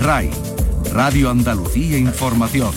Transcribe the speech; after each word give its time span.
RAI, 0.00 0.30
Radio 0.94 1.28
Andalucía 1.28 1.98
Información. 1.98 2.72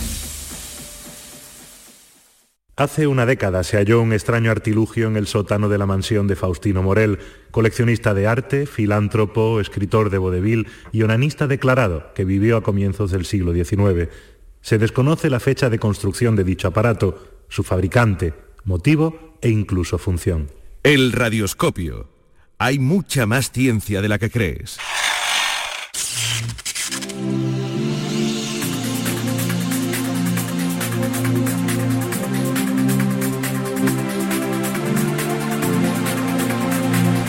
Hace 2.75 3.07
una 3.07 3.25
década 3.25 3.63
se 3.63 3.77
halló 3.77 4.01
un 4.01 4.11
extraño 4.11 4.51
artilugio 4.51 5.07
en 5.07 5.15
el 5.15 5.27
sótano 5.27 5.69
de 5.69 5.77
la 5.77 5.85
mansión 5.85 6.27
de 6.27 6.35
Faustino 6.35 6.83
Morel, 6.83 7.19
coleccionista 7.51 8.13
de 8.13 8.27
arte, 8.27 8.65
filántropo, 8.65 9.61
escritor 9.61 10.09
de 10.09 10.17
vodevil 10.17 10.67
y 10.91 11.03
onanista 11.03 11.47
declarado 11.47 12.11
que 12.13 12.25
vivió 12.25 12.57
a 12.57 12.63
comienzos 12.63 13.11
del 13.11 13.23
siglo 13.23 13.53
XIX. 13.53 14.09
Se 14.59 14.77
desconoce 14.77 15.29
la 15.29 15.39
fecha 15.39 15.69
de 15.69 15.79
construcción 15.79 16.35
de 16.35 16.43
dicho 16.43 16.67
aparato, 16.67 17.45
su 17.47 17.63
fabricante, 17.63 18.33
motivo 18.65 19.37
e 19.41 19.49
incluso 19.49 19.97
función. 19.97 20.51
El 20.83 21.13
radioscopio. 21.13 22.09
Hay 22.57 22.79
mucha 22.79 23.25
más 23.25 23.49
ciencia 23.49 24.01
de 24.01 24.09
la 24.09 24.19
que 24.19 24.29
crees. 24.29 24.77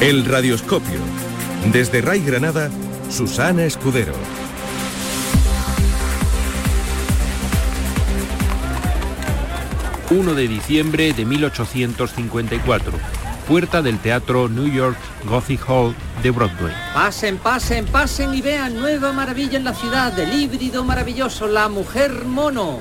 El 0.04 0.26
Radioscopio. 0.26 0.98
Desde 1.72 2.02
Ray 2.02 2.22
Granada, 2.22 2.68
Susana 3.08 3.64
Escudero. 3.64 4.12
1 10.10 10.34
de 10.34 10.46
diciembre 10.46 11.14
de 11.14 11.24
1854. 11.24 12.92
Puerta 13.48 13.80
del 13.80 13.98
Teatro 13.98 14.50
New 14.50 14.70
York 14.70 14.98
Gothic 15.24 15.66
Hall 15.66 15.94
de 16.22 16.30
Broadway. 16.32 16.74
Pasen, 16.92 17.38
pasen, 17.38 17.86
pasen 17.86 18.34
y 18.34 18.42
vean 18.42 18.74
nueva 18.74 19.10
maravilla 19.14 19.56
en 19.56 19.64
la 19.64 19.72
ciudad 19.72 20.12
del 20.12 20.38
híbrido 20.38 20.84
maravilloso, 20.84 21.46
la 21.46 21.70
mujer 21.70 22.26
mono. 22.26 22.80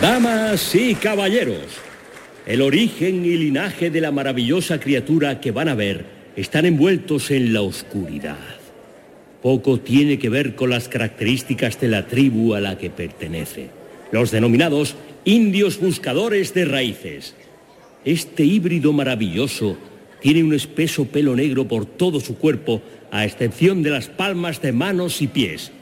Damas 0.00 0.76
y 0.76 0.94
caballeros, 0.94 1.64
el 2.46 2.62
origen 2.62 3.24
y 3.24 3.36
linaje 3.36 3.90
de 3.90 4.00
la 4.00 4.12
maravillosa 4.12 4.78
criatura 4.78 5.40
que 5.40 5.50
van 5.50 5.68
a 5.68 5.74
ver 5.74 6.04
están 6.36 6.66
envueltos 6.66 7.32
en 7.32 7.52
la 7.52 7.62
oscuridad. 7.62 8.38
Poco 9.42 9.80
tiene 9.80 10.20
que 10.20 10.28
ver 10.28 10.54
con 10.54 10.70
las 10.70 10.88
características 10.88 11.80
de 11.80 11.88
la 11.88 12.06
tribu 12.06 12.54
a 12.54 12.60
la 12.60 12.78
que 12.78 12.90
pertenece, 12.90 13.70
los 14.12 14.30
denominados 14.30 14.94
indios 15.24 15.80
buscadores 15.80 16.54
de 16.54 16.64
raíces. 16.64 17.34
Este 18.04 18.44
híbrido 18.44 18.92
maravilloso 18.92 19.76
tiene 20.20 20.44
un 20.44 20.54
espeso 20.54 21.06
pelo 21.06 21.34
negro 21.34 21.66
por 21.66 21.86
todo 21.86 22.20
su 22.20 22.38
cuerpo, 22.38 22.82
a 23.10 23.24
excepción 23.24 23.82
de 23.82 23.90
las 23.90 24.06
palmas 24.06 24.62
de 24.62 24.70
manos 24.70 25.20
y 25.22 25.26
pies. 25.26 25.72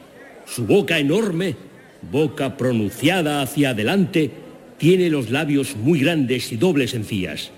Su 0.47 0.65
boca 0.65 0.97
enorme 0.97 1.66
boca 2.01 2.57
pronunciada 2.57 3.41
hacia 3.41 3.71
adelante, 3.71 4.31
tiene 4.77 5.09
los 5.09 5.29
labios 5.29 5.75
muy 5.75 5.99
grandes 5.99 6.51
y 6.51 6.57
dobles 6.57 6.93
encías. 6.93 7.51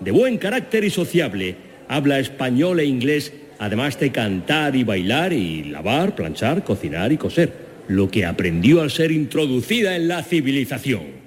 De 0.00 0.10
buen 0.10 0.38
carácter 0.38 0.84
y 0.84 0.90
sociable, 0.90 1.56
habla 1.88 2.20
español 2.20 2.80
e 2.80 2.84
inglés, 2.84 3.32
además 3.58 3.98
de 3.98 4.12
cantar 4.12 4.76
y 4.76 4.84
bailar 4.84 5.32
y 5.32 5.64
lavar, 5.64 6.14
planchar, 6.14 6.62
cocinar 6.62 7.10
y 7.12 7.16
coser, 7.16 7.52
lo 7.88 8.10
que 8.10 8.24
aprendió 8.24 8.82
al 8.82 8.90
ser 8.90 9.10
introducida 9.10 9.96
en 9.96 10.08
la 10.08 10.22
civilización. 10.22 11.18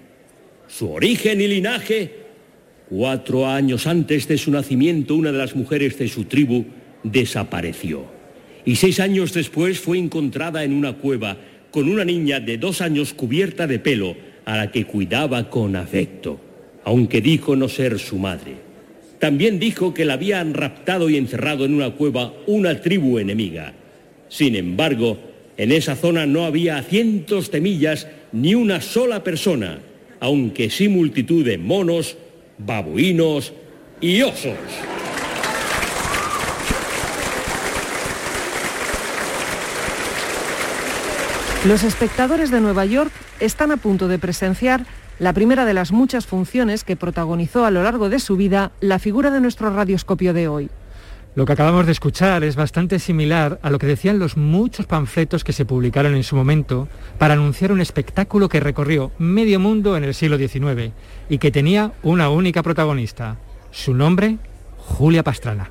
Su 0.68 0.92
origen 0.92 1.42
y 1.42 1.48
linaje, 1.48 2.12
cuatro 2.90 3.48
años 3.48 3.88
antes 3.88 4.28
de 4.28 4.38
su 4.38 4.52
nacimiento, 4.52 5.16
una 5.16 5.32
de 5.32 5.38
las 5.38 5.56
mujeres 5.56 5.98
de 5.98 6.08
su 6.08 6.26
tribu 6.26 6.66
desapareció. 7.04 8.06
Y 8.64 8.76
seis 8.76 9.00
años 9.00 9.34
después 9.34 9.80
fue 9.80 9.98
encontrada 9.98 10.64
en 10.64 10.74
una 10.74 10.94
cueva 10.94 11.38
con 11.72 11.90
una 11.90 12.06
niña 12.06 12.40
de 12.40 12.58
dos 12.58 12.82
años 12.82 13.14
cubierta 13.14 13.66
de 13.66 13.80
pelo 13.80 14.16
a 14.46 14.58
la 14.58 14.72
que 14.72 14.86
cuidaba 14.86 15.50
con 15.50 15.76
afecto, 15.76 16.40
aunque 16.84 17.22
dijo 17.22 17.56
no 17.56 17.70
ser 17.70 17.98
su 18.00 18.18
madre. 18.18 18.56
También 19.20 19.60
dijo 19.60 19.94
que 19.94 20.06
la 20.06 20.14
habían 20.14 20.54
raptado 20.54 21.10
y 21.10 21.16
encerrado 21.16 21.66
en 21.66 21.74
una 21.74 21.92
cueva 21.92 22.34
una 22.48 22.82
tribu 22.82 23.20
enemiga. 23.20 23.74
Sin 24.30 24.56
embargo, 24.56 25.18
en 25.58 25.72
esa 25.72 25.96
zona 25.96 26.26
no 26.26 26.46
había 26.46 26.82
cientos 26.82 27.52
de 27.52 27.62
millas 27.62 28.08
ni 28.32 28.56
una 28.56 28.82
sola 28.82 29.24
persona, 29.24 29.80
aunque 30.20 30.70
sí 30.70 30.88
multitud 30.88 31.46
de 31.46 31.58
monos, 31.58 32.18
babuinos 32.58 33.54
y 34.02 34.22
osos. 34.22 34.58
Los 41.66 41.84
espectadores 41.84 42.50
de 42.50 42.60
Nueva 42.60 42.86
York 42.86 43.12
están 43.40 43.72
a 43.72 43.78
punto 43.78 44.08
de 44.08 44.18
presenciar 44.18 44.84
la 45.20 45.32
primera 45.32 45.64
de 45.64 45.76
las 45.76 45.92
muchas 45.92 46.26
funciones 46.26 46.84
que 46.84 46.96
protagonizó 46.96 47.66
a 47.66 47.72
lo 47.72 47.84
largo 47.84 48.10
de 48.10 48.20
su 48.20 48.36
vida 48.36 48.72
la 48.80 48.98
figura 48.98 49.30
de 49.30 49.42
nuestro 49.42 49.70
radioscopio 49.70 50.34
de 50.34 50.48
hoy. 50.48 50.72
Lo 51.36 51.46
que 51.46 51.54
acabamos 51.54 51.86
de 51.86 51.92
escuchar 51.92 52.44
es 52.44 52.56
bastante 52.56 52.98
similar 52.98 53.60
a 53.62 53.70
lo 53.70 53.78
que 53.78 53.86
decían 53.86 54.18
los 54.18 54.38
muchos 54.38 54.88
panfletos 54.88 55.44
que 55.44 55.54
se 55.54 55.66
publicaron 55.66 56.16
en 56.16 56.24
su 56.24 56.36
momento 56.36 56.88
para 57.20 57.36
anunciar 57.36 57.72
un 57.72 57.80
espectáculo 57.80 58.50
que 58.50 58.60
recorrió 58.60 59.12
medio 59.20 59.60
mundo 59.60 59.96
en 59.96 60.04
el 60.04 60.16
siglo 60.16 60.40
XIX 60.40 60.92
y 61.30 61.38
que 61.38 61.52
tenía 61.52 61.92
una 62.02 62.32
única 62.32 62.64
protagonista. 62.64 63.38
Su 63.70 63.94
nombre, 63.94 64.40
Julia 64.78 65.22
Pastrana. 65.22 65.70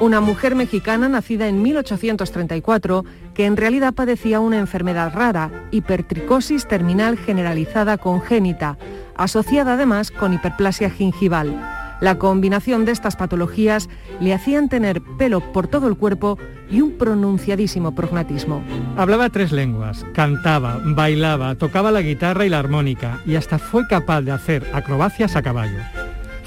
Una 0.00 0.20
mujer 0.20 0.54
mexicana 0.54 1.08
nacida 1.08 1.46
en 1.46 1.62
1834 1.62 3.04
que 3.34 3.44
en 3.44 3.56
realidad 3.56 3.94
padecía 3.94 4.40
una 4.40 4.58
enfermedad 4.58 5.12
rara, 5.14 5.50
hipertricosis 5.70 6.66
terminal 6.66 7.18
generalizada 7.18 7.98
congénita, 7.98 8.78
asociada 9.16 9.74
además 9.74 10.10
con 10.10 10.32
hiperplasia 10.32 10.90
gingival. 10.90 11.60
La 12.00 12.18
combinación 12.18 12.86
de 12.86 12.92
estas 12.92 13.16
patologías 13.16 13.90
le 14.20 14.32
hacían 14.32 14.70
tener 14.70 15.02
pelo 15.18 15.40
por 15.52 15.68
todo 15.68 15.86
el 15.86 15.98
cuerpo 15.98 16.38
y 16.70 16.80
un 16.80 16.92
pronunciadísimo 16.92 17.94
prognatismo. 17.94 18.62
Hablaba 18.96 19.28
tres 19.28 19.52
lenguas, 19.52 20.06
cantaba, 20.14 20.80
bailaba, 20.82 21.56
tocaba 21.56 21.90
la 21.90 22.00
guitarra 22.00 22.46
y 22.46 22.48
la 22.48 22.58
armónica 22.58 23.20
y 23.26 23.34
hasta 23.34 23.58
fue 23.58 23.86
capaz 23.86 24.22
de 24.22 24.32
hacer 24.32 24.66
acrobacias 24.72 25.36
a 25.36 25.42
caballo. 25.42 25.80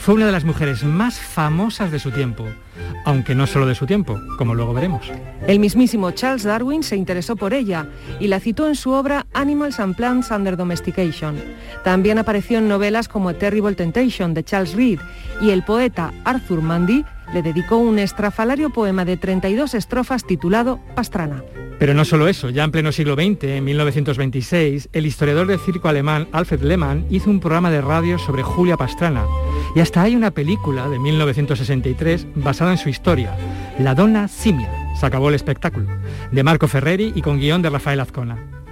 Fue 0.03 0.16
una 0.16 0.25
de 0.25 0.34
las 0.34 0.44
mujeres 0.44 0.84
más 0.84 1.18
famosas 1.18 1.90
de 1.90 1.97
su 1.97 2.12
tiempo 2.12 2.46
aunque 3.06 3.36
no 3.36 3.47
solo 3.47 3.66
de 3.66 3.75
su 3.75 3.86
tiempo, 3.86 4.19
como 4.38 4.56
luego 4.56 4.74
veremos. 4.74 5.06
El 5.47 5.59
mismísimo 5.59 6.12
Charles 6.12 6.44
Darwin 6.44 6.84
se 6.84 6.96
interesó 6.96 7.36
por 7.36 7.53
ella 7.53 7.88
y 8.19 8.28
la 8.28 8.40
citó 8.40 8.68
en 8.68 8.75
su 8.75 8.91
obra 8.91 9.25
Animals 9.34 9.80
and 9.80 9.96
Plants 9.96 10.31
Under 10.31 10.56
Domestication. 10.56 11.36
También 11.84 12.18
apareció 12.18 12.59
en 12.59 12.68
novelas 12.68 13.08
como 13.08 13.30
A 13.30 13.34
Terrible 13.34 13.75
Temptation 13.75 14.34
de 14.34 14.44
Charles 14.44 14.74
Reed 14.74 15.00
y 15.41 15.50
el 15.50 15.64
poeta 15.64 16.14
Arthur 16.24 16.62
Mundy 16.62 17.03
le 17.33 17.41
dedicó 17.41 17.77
un 17.77 17.99
estrafalario 17.99 18.69
poema 18.69 19.05
de 19.05 19.17
32 19.17 19.73
estrofas 19.73 20.25
titulado 20.25 20.79
Pastrana. 20.95 21.44
Pero 21.79 21.94
no 21.94 22.05
solo 22.05 22.27
eso, 22.27 22.49
ya 22.49 22.63
en 22.63 22.71
pleno 22.71 22.91
siglo 22.91 23.16
XX, 23.16 23.44
en 23.44 23.63
1926, 23.63 24.89
el 24.94 25.05
historiador 25.05 25.47
del 25.47 25.59
circo 25.59 25.89
alemán 25.89 26.27
Alfred 26.31 26.61
Lehmann 26.61 27.05
hizo 27.09 27.29
un 27.29 27.39
programa 27.39 27.72
de 27.72 27.81
radio 27.81 28.19
sobre 28.19 28.43
Julia 28.43 28.77
Pastrana. 28.77 29.25
Y 29.75 29.79
hasta 29.79 30.03
hay 30.03 30.16
una 30.16 30.31
película 30.31 30.88
de 30.88 30.99
1963 30.99 32.27
basada 32.35 32.72
en 32.72 32.77
su 32.77 32.89
historia, 32.89 33.35
La 33.79 33.95
Donna 33.95 34.27
Simia, 34.27 34.72
se 34.99 35.05
acabó 35.05 35.29
el 35.29 35.35
espectáculo, 35.35 35.88
de 36.31 36.43
Marco 36.43 36.67
Ferreri 36.67 37.11
y 37.16 37.22
con 37.22 37.39
guion 37.39 37.61
de 37.61 37.69
Rafael 37.69 37.99
Azcona. 37.99 38.62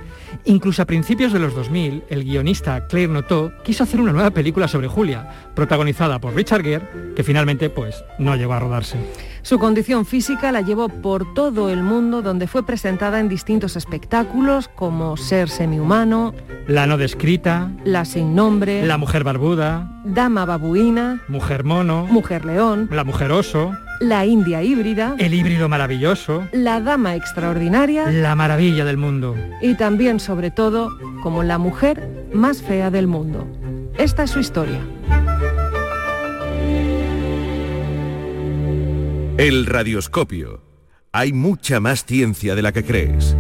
Incluso 0.46 0.82
a 0.82 0.86
principios 0.86 1.34
de 1.34 1.40
los 1.40 1.54
2000, 1.54 2.04
el 2.10 2.24
guionista 2.24 2.88
Claire 2.88 3.12
Notó 3.12 3.52
quiso 3.64 3.84
hacer 3.84 4.02
una 4.02 4.12
nueva 4.12 4.32
película 4.32 4.68
sobre 4.68 4.88
Julia, 4.88 5.30
protagonizada 5.56 6.20
por 6.20 6.36
Richard 6.36 6.64
Gere, 6.64 7.14
que 7.16 7.24
finalmente 7.24 7.70
pues 7.70 8.04
no 8.18 8.36
llegó 8.36 8.54
a 8.54 8.60
rodarse. 8.60 8.98
Su 9.44 9.60
condición 9.60 10.06
física 10.06 10.52
la 10.52 10.62
llevó 10.62 10.90
por 10.90 11.34
todo 11.34 11.70
el 11.70 11.82
mundo 11.84 12.22
donde 12.22 12.48
fue 12.48 12.66
presentada 12.66 13.20
en 13.20 13.30
distintos 13.30 13.76
espectáculos 13.76 14.68
como 14.68 15.18
Ser 15.18 15.50
semihumano, 15.50 16.34
La 16.68 16.88
no 16.88 16.98
descrita, 16.98 17.72
La 17.84 18.06
sin 18.06 18.36
nombre, 18.36 18.86
La 18.86 18.98
mujer 18.98 19.24
barbuda, 19.24 20.02
Dama 20.06 20.46
babuina, 20.46 21.22
Mujer 21.28 21.64
mono, 21.64 22.06
Mujer 22.06 22.46
león, 22.46 22.88
La 22.92 23.04
mujer 23.04 23.32
oso, 23.32 23.74
La 24.02 24.26
india 24.26 24.64
híbrida, 24.64 25.16
El 25.20 25.36
híbrido 25.36 25.70
maravilloso, 25.70 26.48
La 26.52 26.82
dama 26.82 27.16
extraordinaria, 27.16 28.10
La 28.10 28.36
maravilla 28.36 28.84
del 28.84 28.98
mundo. 28.98 29.36
Y 29.62 29.76
también 29.76 30.20
sobre 30.20 30.50
todo 30.50 30.90
como 31.22 31.44
la 31.44 31.60
mujer 31.60 32.10
más 32.34 32.64
fea 32.64 32.90
del 32.90 33.06
mundo. 33.06 33.48
Esta 34.00 34.24
es 34.24 34.32
su 34.32 34.40
historia. 34.40 34.80
El 39.38 39.68
Radioscopio. 39.68 40.64
hay 41.12 41.32
mucha 41.32 41.80
más 41.80 42.04
ciencia 42.04 42.56
de 42.56 42.62
la 42.64 42.72
que 42.72 42.84
crees. 42.84 43.36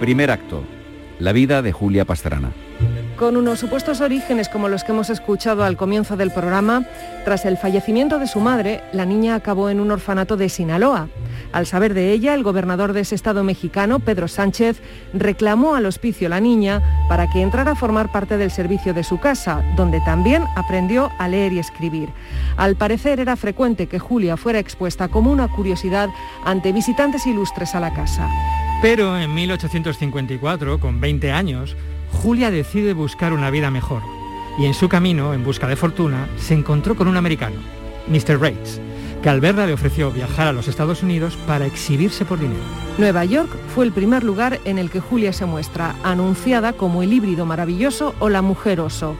Primer 0.00 0.30
acto. 0.30 0.64
La 1.18 1.32
vida 1.32 1.60
de 1.60 1.72
Julia 1.72 2.06
Pastrana. 2.06 2.52
Con 3.22 3.36
unos 3.36 3.60
supuestos 3.60 4.00
orígenes 4.00 4.48
como 4.48 4.68
los 4.68 4.82
que 4.82 4.90
hemos 4.90 5.08
escuchado 5.08 5.62
al 5.62 5.76
comienzo 5.76 6.16
del 6.16 6.32
programa, 6.32 6.84
tras 7.24 7.44
el 7.44 7.56
fallecimiento 7.56 8.18
de 8.18 8.26
su 8.26 8.40
madre, 8.40 8.82
la 8.92 9.06
niña 9.06 9.36
acabó 9.36 9.70
en 9.70 9.78
un 9.78 9.92
orfanato 9.92 10.36
de 10.36 10.48
Sinaloa. 10.48 11.08
Al 11.52 11.66
saber 11.66 11.94
de 11.94 12.10
ella, 12.10 12.34
el 12.34 12.42
gobernador 12.42 12.92
de 12.92 13.02
ese 13.02 13.14
estado 13.14 13.44
mexicano, 13.44 14.00
Pedro 14.00 14.26
Sánchez, 14.26 14.82
reclamó 15.14 15.76
al 15.76 15.86
hospicio 15.86 16.28
la 16.28 16.40
niña 16.40 17.06
para 17.08 17.30
que 17.30 17.42
entrara 17.42 17.70
a 17.70 17.76
formar 17.76 18.10
parte 18.10 18.38
del 18.38 18.50
servicio 18.50 18.92
de 18.92 19.04
su 19.04 19.20
casa, 19.20 19.62
donde 19.76 20.00
también 20.00 20.42
aprendió 20.56 21.08
a 21.20 21.28
leer 21.28 21.52
y 21.52 21.60
escribir. 21.60 22.08
Al 22.56 22.74
parecer 22.74 23.20
era 23.20 23.36
frecuente 23.36 23.86
que 23.86 24.00
Julia 24.00 24.36
fuera 24.36 24.58
expuesta 24.58 25.06
como 25.06 25.30
una 25.30 25.46
curiosidad 25.46 26.08
ante 26.44 26.72
visitantes 26.72 27.24
ilustres 27.24 27.76
a 27.76 27.80
la 27.80 27.94
casa. 27.94 28.28
Pero 28.82 29.16
en 29.16 29.32
1854, 29.32 30.80
con 30.80 31.00
20 31.00 31.30
años, 31.30 31.76
Julia 32.12 32.50
decide 32.50 32.92
buscar 32.92 33.32
una 33.32 33.50
vida 33.50 33.70
mejor 33.70 34.02
y 34.58 34.66
en 34.66 34.74
su 34.74 34.88
camino, 34.88 35.34
en 35.34 35.44
busca 35.44 35.66
de 35.66 35.76
fortuna, 35.76 36.28
se 36.36 36.54
encontró 36.54 36.94
con 36.94 37.08
un 37.08 37.16
americano, 37.16 37.56
Mr. 38.08 38.40
Rates, 38.40 38.80
que 39.22 39.28
al 39.28 39.40
verla 39.40 39.66
le 39.66 39.72
ofreció 39.72 40.10
viajar 40.10 40.48
a 40.48 40.52
los 40.52 40.68
Estados 40.68 41.02
Unidos 41.02 41.38
para 41.46 41.66
exhibirse 41.66 42.24
por 42.24 42.38
dinero. 42.38 42.60
Nueva 42.98 43.24
York 43.24 43.50
fue 43.74 43.84
el 43.84 43.92
primer 43.92 44.24
lugar 44.24 44.60
en 44.64 44.78
el 44.78 44.90
que 44.90 45.00
Julia 45.00 45.32
se 45.32 45.46
muestra, 45.46 45.94
anunciada 46.02 46.74
como 46.74 47.02
el 47.02 47.12
híbrido 47.12 47.46
maravilloso 47.46 48.14
o 48.18 48.28
la 48.28 48.42
mujer 48.42 48.80
oso. 48.80 49.16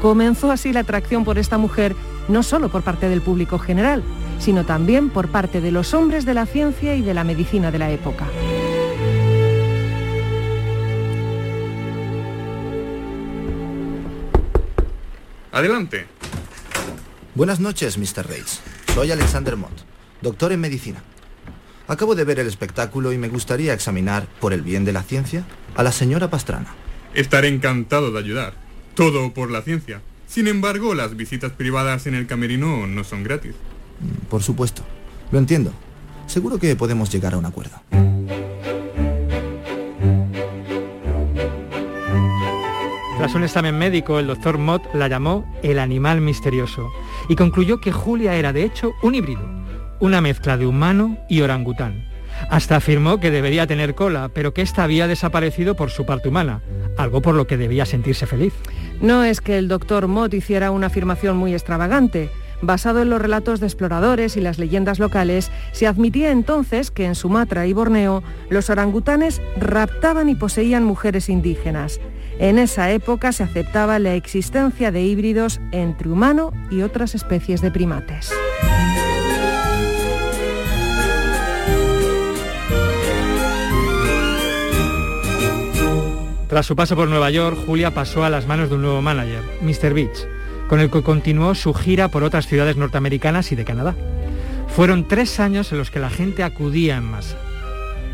Comenzó 0.00 0.50
así 0.50 0.72
la 0.72 0.80
atracción 0.80 1.24
por 1.24 1.38
esta 1.38 1.58
mujer 1.58 1.94
no 2.28 2.42
solo 2.42 2.68
por 2.68 2.82
parte 2.82 3.08
del 3.08 3.20
público 3.20 3.58
general, 3.58 4.02
sino 4.38 4.64
también 4.64 5.10
por 5.10 5.28
parte 5.28 5.60
de 5.60 5.70
los 5.70 5.94
hombres 5.94 6.24
de 6.24 6.34
la 6.34 6.46
ciencia 6.46 6.94
y 6.96 7.02
de 7.02 7.14
la 7.14 7.24
medicina 7.24 7.70
de 7.70 7.78
la 7.78 7.90
época. 7.90 8.26
Adelante. 15.52 16.06
Buenas 17.34 17.60
noches, 17.60 17.98
Mr. 17.98 18.26
Reis. 18.26 18.60
Soy 18.94 19.10
Alexander 19.10 19.54
Mott, 19.58 19.84
doctor 20.22 20.50
en 20.50 20.60
medicina. 20.60 21.02
Acabo 21.88 22.14
de 22.14 22.24
ver 22.24 22.40
el 22.40 22.46
espectáculo 22.46 23.12
y 23.12 23.18
me 23.18 23.28
gustaría 23.28 23.74
examinar, 23.74 24.26
por 24.40 24.54
el 24.54 24.62
bien 24.62 24.86
de 24.86 24.94
la 24.94 25.02
ciencia, 25.02 25.44
a 25.74 25.82
la 25.82 25.92
señora 25.92 26.30
Pastrana. 26.30 26.74
Estaré 27.12 27.48
encantado 27.48 28.10
de 28.12 28.18
ayudar. 28.18 28.54
Todo 28.94 29.34
por 29.34 29.50
la 29.50 29.60
ciencia. 29.60 30.00
Sin 30.26 30.48
embargo, 30.48 30.94
las 30.94 31.16
visitas 31.16 31.52
privadas 31.52 32.06
en 32.06 32.14
el 32.14 32.26
camerino 32.26 32.86
no 32.86 33.04
son 33.04 33.22
gratis. 33.22 33.54
Mm, 34.00 34.28
por 34.28 34.42
supuesto. 34.42 34.82
Lo 35.30 35.38
entiendo. 35.38 35.72
Seguro 36.28 36.58
que 36.58 36.76
podemos 36.76 37.12
llegar 37.12 37.34
a 37.34 37.38
un 37.38 37.44
acuerdo. 37.44 37.82
Tras 43.22 43.36
un 43.36 43.44
examen 43.44 43.78
médico, 43.78 44.18
el 44.18 44.26
doctor 44.26 44.58
Mott 44.58 44.82
la 44.94 45.06
llamó 45.06 45.46
el 45.62 45.78
animal 45.78 46.20
misterioso 46.20 46.90
y 47.28 47.36
concluyó 47.36 47.80
que 47.80 47.92
Julia 47.92 48.34
era 48.34 48.52
de 48.52 48.64
hecho 48.64 48.94
un 49.00 49.14
híbrido, 49.14 49.48
una 50.00 50.20
mezcla 50.20 50.56
de 50.56 50.66
humano 50.66 51.16
y 51.28 51.40
orangután. 51.42 52.04
Hasta 52.50 52.74
afirmó 52.74 53.20
que 53.20 53.30
debería 53.30 53.68
tener 53.68 53.94
cola, 53.94 54.28
pero 54.34 54.52
que 54.52 54.62
ésta 54.62 54.82
había 54.82 55.06
desaparecido 55.06 55.76
por 55.76 55.90
su 55.90 56.04
parte 56.04 56.30
humana, 56.30 56.62
algo 56.98 57.22
por 57.22 57.36
lo 57.36 57.46
que 57.46 57.56
debía 57.56 57.86
sentirse 57.86 58.26
feliz. 58.26 58.54
No 59.00 59.22
es 59.22 59.40
que 59.40 59.56
el 59.56 59.68
doctor 59.68 60.08
Mott 60.08 60.34
hiciera 60.34 60.72
una 60.72 60.88
afirmación 60.88 61.36
muy 61.36 61.52
extravagante. 61.52 62.28
Basado 62.62 63.02
en 63.02 63.10
los 63.10 63.20
relatos 63.20 63.58
de 63.58 63.66
exploradores 63.66 64.36
y 64.36 64.40
las 64.40 64.58
leyendas 64.58 65.00
locales, 65.00 65.50
se 65.72 65.88
admitía 65.88 66.30
entonces 66.30 66.92
que 66.92 67.06
en 67.06 67.16
Sumatra 67.16 67.66
y 67.66 67.72
Borneo 67.72 68.22
los 68.50 68.70
orangutanes 68.70 69.42
raptaban 69.56 70.28
y 70.28 70.36
poseían 70.36 70.84
mujeres 70.84 71.28
indígenas. 71.28 72.00
En 72.38 72.58
esa 72.58 72.92
época 72.92 73.32
se 73.32 73.42
aceptaba 73.42 73.98
la 73.98 74.14
existencia 74.14 74.92
de 74.92 75.02
híbridos 75.02 75.60
entre 75.72 76.08
humano 76.08 76.52
y 76.70 76.82
otras 76.82 77.16
especies 77.16 77.60
de 77.60 77.72
primates. 77.72 78.32
Tras 86.48 86.66
su 86.66 86.76
paso 86.76 86.94
por 86.94 87.08
Nueva 87.08 87.30
York, 87.30 87.58
Julia 87.64 87.92
pasó 87.92 88.24
a 88.24 88.30
las 88.30 88.46
manos 88.46 88.68
de 88.68 88.74
un 88.76 88.82
nuevo 88.82 89.00
manager, 89.00 89.42
Mr. 89.62 89.94
Beach, 89.94 90.28
con 90.68 90.80
el 90.80 90.90
que 90.90 91.02
continuó 91.02 91.54
su 91.54 91.74
gira 91.74 92.08
por 92.08 92.22
otras 92.22 92.46
ciudades 92.46 92.76
norteamericanas 92.76 93.52
y 93.52 93.56
de 93.56 93.64
Canadá. 93.64 93.94
Fueron 94.68 95.06
tres 95.06 95.38
años 95.40 95.70
en 95.72 95.78
los 95.78 95.90
que 95.90 96.00
la 96.00 96.10
gente 96.10 96.42
acudía 96.42 96.96
en 96.96 97.04
masa. 97.04 97.36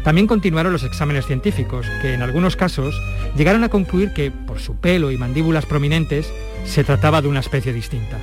También 0.02 0.26
continuaron 0.26 0.72
los 0.72 0.84
exámenes 0.84 1.26
científicos, 1.26 1.86
que 2.00 2.14
en 2.14 2.22
algunos 2.22 2.56
casos 2.56 3.00
llegaron 3.36 3.62
a 3.64 3.68
concluir 3.68 4.12
que, 4.12 4.30
por 4.30 4.58
su 4.58 4.76
pelo 4.76 5.10
y 5.10 5.18
mandíbulas 5.18 5.66
prominentes, 5.66 6.32
se 6.64 6.84
trataba 6.84 7.20
de 7.20 7.28
una 7.28 7.40
especie 7.40 7.72
distinta. 7.72 8.18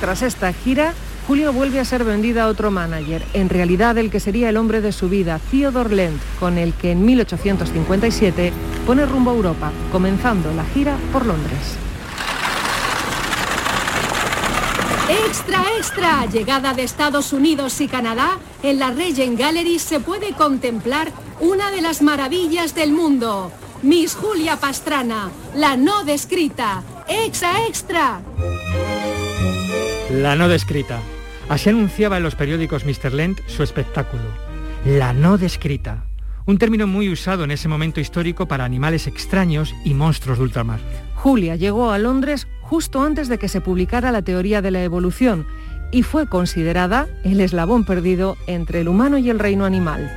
Tras 0.00 0.22
esta 0.22 0.52
gira, 0.52 0.94
Julio 1.28 1.52
vuelve 1.52 1.78
a 1.78 1.84
ser 1.84 2.04
vendida 2.04 2.44
a 2.44 2.46
otro 2.46 2.70
manager, 2.70 3.22
en 3.34 3.50
realidad 3.50 3.98
el 3.98 4.10
que 4.10 4.18
sería 4.18 4.48
el 4.48 4.56
hombre 4.56 4.80
de 4.80 4.92
su 4.92 5.10
vida, 5.10 5.38
Theodor 5.50 5.92
Lent, 5.92 6.18
con 6.40 6.56
el 6.56 6.72
que 6.72 6.92
en 6.92 7.04
1857 7.04 8.50
pone 8.86 9.04
rumbo 9.04 9.32
a 9.32 9.34
Europa, 9.34 9.70
comenzando 9.92 10.50
la 10.54 10.64
gira 10.64 10.96
por 11.12 11.26
Londres. 11.26 11.76
Extra, 15.26 15.64
extra, 15.76 16.24
llegada 16.24 16.72
de 16.72 16.84
Estados 16.84 17.34
Unidos 17.34 17.78
y 17.82 17.88
Canadá, 17.88 18.38
en 18.62 18.78
la 18.78 18.90
Regent 18.92 19.38
Gallery 19.38 19.78
se 19.80 20.00
puede 20.00 20.32
contemplar 20.32 21.12
una 21.40 21.70
de 21.70 21.82
las 21.82 22.00
maravillas 22.00 22.74
del 22.74 22.92
mundo. 22.92 23.52
Miss 23.82 24.14
Julia 24.14 24.56
Pastrana, 24.56 25.30
la 25.54 25.76
no 25.76 26.04
descrita. 26.04 26.82
Extra, 27.06 27.66
extra. 27.66 28.22
La 30.10 30.34
no 30.34 30.48
descrita. 30.48 31.02
Así 31.48 31.70
anunciaba 31.70 32.18
en 32.18 32.22
los 32.22 32.34
periódicos 32.34 32.84
Mr. 32.84 33.12
Lent 33.12 33.40
su 33.46 33.62
espectáculo. 33.62 34.22
La 34.84 35.12
no 35.12 35.38
descrita. 35.38 36.04
Un 36.44 36.58
término 36.58 36.86
muy 36.86 37.10
usado 37.10 37.44
en 37.44 37.50
ese 37.50 37.68
momento 37.68 38.00
histórico 38.00 38.46
para 38.46 38.64
animales 38.64 39.06
extraños 39.06 39.74
y 39.84 39.94
monstruos 39.94 40.38
de 40.38 40.44
ultramar. 40.44 40.80
Julia 41.14 41.56
llegó 41.56 41.90
a 41.90 41.98
Londres 41.98 42.48
justo 42.60 43.02
antes 43.02 43.28
de 43.28 43.38
que 43.38 43.48
se 43.48 43.60
publicara 43.60 44.12
la 44.12 44.22
teoría 44.22 44.62
de 44.62 44.70
la 44.70 44.82
evolución 44.82 45.46
y 45.90 46.02
fue 46.02 46.26
considerada 46.26 47.08
el 47.24 47.40
eslabón 47.40 47.84
perdido 47.84 48.36
entre 48.46 48.82
el 48.82 48.88
humano 48.88 49.16
y 49.18 49.30
el 49.30 49.38
reino 49.38 49.64
animal. 49.64 50.10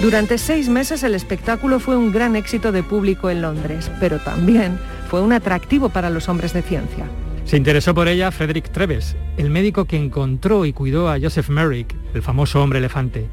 Durante 0.00 0.38
seis 0.38 0.68
meses 0.68 1.02
el 1.02 1.14
espectáculo 1.14 1.78
fue 1.78 1.96
un 1.96 2.10
gran 2.10 2.36
éxito 2.36 2.72
de 2.72 2.82
público 2.82 3.30
en 3.30 3.42
Londres, 3.42 3.90
pero 4.00 4.18
también 4.18 4.78
fue 5.08 5.20
un 5.20 5.32
atractivo 5.32 5.90
para 5.90 6.10
los 6.10 6.28
hombres 6.28 6.52
de 6.52 6.62
ciencia. 6.62 7.06
Se 7.44 7.56
interesó 7.56 7.94
por 7.94 8.08
ella 8.08 8.30
Frederick 8.30 8.70
Treves, 8.70 9.16
el 9.36 9.50
médico 9.50 9.84
que 9.84 9.96
encontró 9.96 10.64
y 10.64 10.72
cuidó 10.72 11.10
a 11.10 11.18
Joseph 11.20 11.48
Merrick, 11.50 11.94
el 12.14 12.22
famoso 12.22 12.62
hombre 12.62 12.78
elefante. 12.78 13.28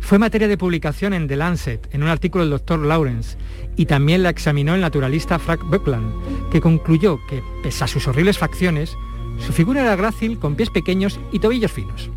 Fue 0.00 0.18
materia 0.18 0.48
de 0.48 0.58
publicación 0.58 1.14
en 1.14 1.28
The 1.28 1.36
Lancet, 1.36 1.88
en 1.92 2.02
un 2.02 2.08
artículo 2.08 2.44
del 2.44 2.50
doctor 2.50 2.80
Lawrence, 2.80 3.38
y 3.76 3.86
también 3.86 4.22
la 4.22 4.30
examinó 4.30 4.74
el 4.74 4.80
naturalista 4.80 5.38
Frank 5.38 5.62
Buckland, 5.64 6.50
que 6.50 6.60
concluyó 6.60 7.18
que, 7.28 7.42
pese 7.62 7.84
a 7.84 7.88
sus 7.88 8.08
horribles 8.08 8.36
facciones, 8.36 8.96
su 9.38 9.52
figura 9.52 9.82
era 9.82 9.96
grácil, 9.96 10.38
con 10.38 10.56
pies 10.56 10.70
pequeños 10.70 11.18
y 11.30 11.38
tobillos 11.38 11.72
finos. 11.72 12.10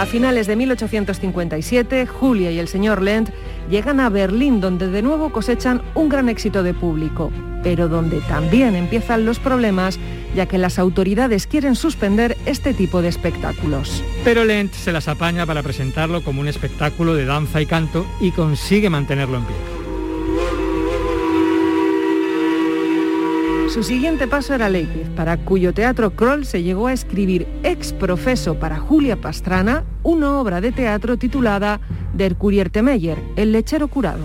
A 0.00 0.06
finales 0.06 0.46
de 0.46 0.56
1857, 0.56 2.06
Julia 2.06 2.50
y 2.50 2.58
el 2.58 2.68
señor 2.68 3.02
Lent 3.02 3.28
llegan 3.68 4.00
a 4.00 4.08
Berlín, 4.08 4.58
donde 4.58 4.88
de 4.88 5.02
nuevo 5.02 5.30
cosechan 5.30 5.82
un 5.94 6.08
gran 6.08 6.30
éxito 6.30 6.62
de 6.62 6.72
público, 6.72 7.30
pero 7.62 7.86
donde 7.86 8.22
también 8.22 8.76
empiezan 8.76 9.26
los 9.26 9.38
problemas, 9.38 10.00
ya 10.34 10.46
que 10.46 10.56
las 10.56 10.78
autoridades 10.78 11.46
quieren 11.46 11.76
suspender 11.76 12.38
este 12.46 12.72
tipo 12.72 13.02
de 13.02 13.08
espectáculos. 13.08 14.02
Pero 14.24 14.46
Lent 14.46 14.72
se 14.72 14.90
las 14.90 15.06
apaña 15.06 15.44
para 15.44 15.62
presentarlo 15.62 16.24
como 16.24 16.40
un 16.40 16.48
espectáculo 16.48 17.14
de 17.14 17.26
danza 17.26 17.60
y 17.60 17.66
canto 17.66 18.06
y 18.22 18.30
consigue 18.30 18.88
mantenerlo 18.88 19.36
en 19.36 19.44
pie. 19.44 19.79
Su 23.72 23.84
siguiente 23.84 24.26
paso 24.26 24.52
era 24.52 24.68
Leipzig, 24.68 25.14
para 25.14 25.36
cuyo 25.36 25.72
teatro 25.72 26.10
Kroll 26.10 26.44
se 26.44 26.64
llegó 26.64 26.88
a 26.88 26.92
escribir 26.92 27.46
ex 27.62 27.92
profeso 27.92 28.58
para 28.58 28.80
Julia 28.80 29.20
Pastrana 29.20 29.84
una 30.02 30.40
obra 30.40 30.60
de 30.60 30.72
teatro 30.72 31.16
titulada 31.16 31.80
Der 32.12 32.36
Meyer, 32.82 33.22
El 33.36 33.52
lechero 33.52 33.86
curado. 33.86 34.24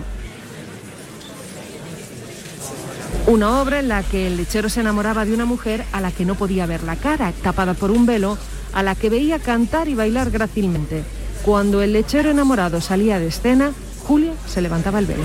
Una 3.28 3.60
obra 3.60 3.78
en 3.78 3.86
la 3.86 4.02
que 4.02 4.26
el 4.26 4.36
lechero 4.36 4.68
se 4.68 4.80
enamoraba 4.80 5.24
de 5.24 5.32
una 5.32 5.44
mujer 5.44 5.84
a 5.92 6.00
la 6.00 6.10
que 6.10 6.24
no 6.24 6.34
podía 6.34 6.66
ver 6.66 6.82
la 6.82 6.96
cara, 6.96 7.32
tapada 7.44 7.74
por 7.74 7.92
un 7.92 8.04
velo, 8.04 8.36
a 8.72 8.82
la 8.82 8.96
que 8.96 9.10
veía 9.10 9.38
cantar 9.38 9.86
y 9.86 9.94
bailar 9.94 10.32
grácilmente. 10.32 11.04
Cuando 11.44 11.82
el 11.82 11.92
lechero 11.92 12.32
enamorado 12.32 12.80
salía 12.80 13.20
de 13.20 13.28
escena, 13.28 13.70
Julio 14.02 14.32
se 14.46 14.60
levantaba 14.60 14.98
el 14.98 15.06
velo. 15.06 15.24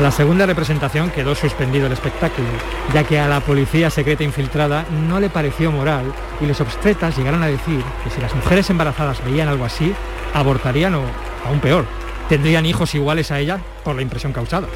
A 0.00 0.02
la 0.02 0.10
segunda 0.10 0.46
representación 0.46 1.10
quedó 1.10 1.34
suspendido 1.34 1.84
el 1.84 1.92
espectáculo, 1.92 2.48
ya 2.94 3.04
que 3.04 3.20
a 3.20 3.28
la 3.28 3.40
policía 3.40 3.90
secreta 3.90 4.24
infiltrada 4.24 4.86
no 5.06 5.20
le 5.20 5.28
pareció 5.28 5.70
moral 5.70 6.10
y 6.40 6.46
los 6.46 6.58
obstetras 6.62 7.18
llegaron 7.18 7.42
a 7.42 7.48
decir 7.48 7.82
que 8.02 8.08
si 8.08 8.18
las 8.18 8.34
mujeres 8.34 8.70
embarazadas 8.70 9.22
veían 9.22 9.48
algo 9.48 9.66
así, 9.66 9.92
abortarían 10.32 10.94
o, 10.94 11.02
aún 11.44 11.60
peor, 11.60 11.84
tendrían 12.30 12.64
hijos 12.64 12.94
iguales 12.94 13.30
a 13.30 13.40
ella 13.40 13.58
por 13.84 13.94
la 13.94 14.00
impresión 14.00 14.32
causada. 14.32 14.68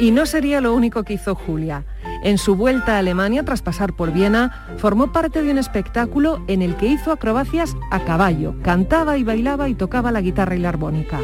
Y 0.00 0.10
no 0.10 0.26
sería 0.26 0.60
lo 0.60 0.74
único 0.74 1.04
que 1.04 1.12
hizo 1.12 1.36
Julia. 1.36 1.84
En 2.28 2.36
su 2.36 2.56
vuelta 2.56 2.96
a 2.96 2.98
Alemania, 2.98 3.42
tras 3.42 3.62
pasar 3.62 3.94
por 3.94 4.12
Viena, 4.12 4.66
formó 4.76 5.12
parte 5.12 5.42
de 5.42 5.50
un 5.50 5.56
espectáculo 5.56 6.44
en 6.46 6.60
el 6.60 6.76
que 6.76 6.84
hizo 6.84 7.10
acrobacias 7.10 7.74
a 7.90 8.00
caballo, 8.00 8.54
cantaba 8.62 9.16
y 9.16 9.24
bailaba 9.24 9.70
y 9.70 9.74
tocaba 9.74 10.12
la 10.12 10.20
guitarra 10.20 10.54
y 10.54 10.58
la 10.58 10.68
armónica. 10.68 11.20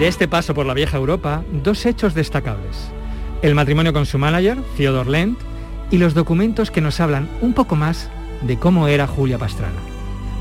De 0.00 0.08
este 0.08 0.26
paso 0.26 0.52
por 0.52 0.66
la 0.66 0.74
vieja 0.74 0.96
Europa, 0.96 1.44
dos 1.62 1.86
hechos 1.86 2.12
destacables. 2.12 2.88
El 3.40 3.54
matrimonio 3.54 3.92
con 3.92 4.04
su 4.04 4.18
manager, 4.18 4.58
Theodor 4.76 5.06
Lent, 5.06 5.38
y 5.92 5.98
los 5.98 6.14
documentos 6.14 6.72
que 6.72 6.80
nos 6.80 6.98
hablan 6.98 7.28
un 7.40 7.52
poco 7.52 7.76
más 7.76 8.10
de 8.42 8.58
cómo 8.58 8.88
era 8.88 9.06
Julia 9.06 9.38
Pastrana. 9.38 9.95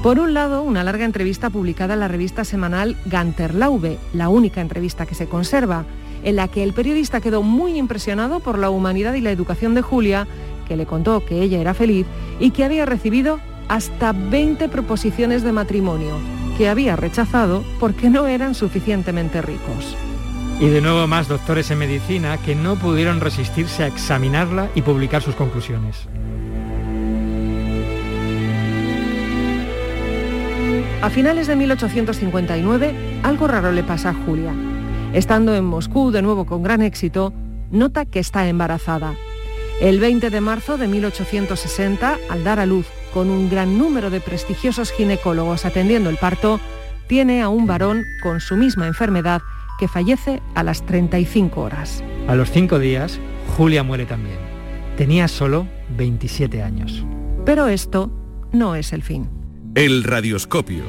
Por 0.05 0.19
un 0.19 0.35
lado, 0.35 0.61
una 0.61 0.83
larga 0.83 1.03
entrevista 1.03 1.49
publicada 1.49 1.95
en 1.95 1.99
la 1.99 2.07
revista 2.07 2.43
semanal 2.43 2.95
Ganterlaube, 3.05 3.97
la 4.13 4.29
única 4.29 4.61
entrevista 4.61 5.07
que 5.07 5.15
se 5.15 5.27
conserva, 5.27 5.83
en 6.23 6.35
la 6.35 6.47
que 6.47 6.61
el 6.61 6.73
periodista 6.73 7.21
quedó 7.21 7.41
muy 7.41 7.75
impresionado 7.75 8.39
por 8.39 8.59
la 8.59 8.69
humanidad 8.69 9.15
y 9.15 9.21
la 9.21 9.31
educación 9.31 9.73
de 9.73 9.81
Julia, 9.81 10.27
que 10.67 10.75
le 10.75 10.85
contó 10.85 11.25
que 11.25 11.41
ella 11.41 11.59
era 11.59 11.73
feliz 11.73 12.05
y 12.39 12.51
que 12.51 12.63
había 12.63 12.85
recibido 12.85 13.39
hasta 13.67 14.11
20 14.11 14.69
proposiciones 14.69 15.41
de 15.41 15.53
matrimonio, 15.53 16.19
que 16.55 16.69
había 16.69 16.95
rechazado 16.95 17.63
porque 17.79 18.11
no 18.11 18.27
eran 18.27 18.53
suficientemente 18.53 19.41
ricos. 19.41 19.97
Y 20.59 20.67
de 20.67 20.81
nuevo 20.81 21.07
más 21.07 21.27
doctores 21.27 21.71
en 21.71 21.79
medicina 21.79 22.37
que 22.37 22.53
no 22.53 22.75
pudieron 22.75 23.21
resistirse 23.21 23.81
a 23.81 23.87
examinarla 23.87 24.69
y 24.75 24.83
publicar 24.83 25.23
sus 25.23 25.33
conclusiones. 25.33 26.07
A 31.05 31.11
finales 31.11 31.45
de 31.45 31.55
1859, 31.55 33.19
algo 33.21 33.45
raro 33.45 33.71
le 33.71 33.83
pasa 33.83 34.09
a 34.09 34.13
Julia. 34.25 34.55
Estando 35.13 35.53
en 35.53 35.63
Moscú 35.63 36.09
de 36.09 36.23
nuevo 36.23 36.47
con 36.47 36.63
gran 36.63 36.81
éxito, 36.81 37.31
nota 37.69 38.05
que 38.05 38.17
está 38.17 38.47
embarazada. 38.47 39.13
El 39.79 39.99
20 39.99 40.31
de 40.31 40.41
marzo 40.41 40.79
de 40.79 40.87
1860, 40.87 42.17
al 42.27 42.43
dar 42.43 42.59
a 42.59 42.65
luz 42.65 42.87
con 43.13 43.29
un 43.29 43.51
gran 43.51 43.77
número 43.77 44.09
de 44.09 44.19
prestigiosos 44.19 44.91
ginecólogos 44.91 45.65
atendiendo 45.65 46.09
el 46.09 46.17
parto, 46.17 46.59
tiene 47.05 47.43
a 47.43 47.49
un 47.49 47.67
varón 47.67 48.03
con 48.23 48.39
su 48.39 48.57
misma 48.57 48.87
enfermedad 48.87 49.43
que 49.79 49.87
fallece 49.87 50.41
a 50.55 50.63
las 50.63 50.87
35 50.87 51.61
horas. 51.61 52.03
A 52.27 52.33
los 52.33 52.49
cinco 52.49 52.79
días, 52.79 53.19
Julia 53.55 53.83
muere 53.83 54.07
también. 54.07 54.39
Tenía 54.97 55.27
solo 55.27 55.67
27 55.97 56.63
años. 56.63 57.05
Pero 57.45 57.67
esto 57.67 58.11
no 58.51 58.73
es 58.73 58.91
el 58.91 59.03
fin. 59.03 59.44
El 59.75 60.05
radioscopio. 60.05 60.85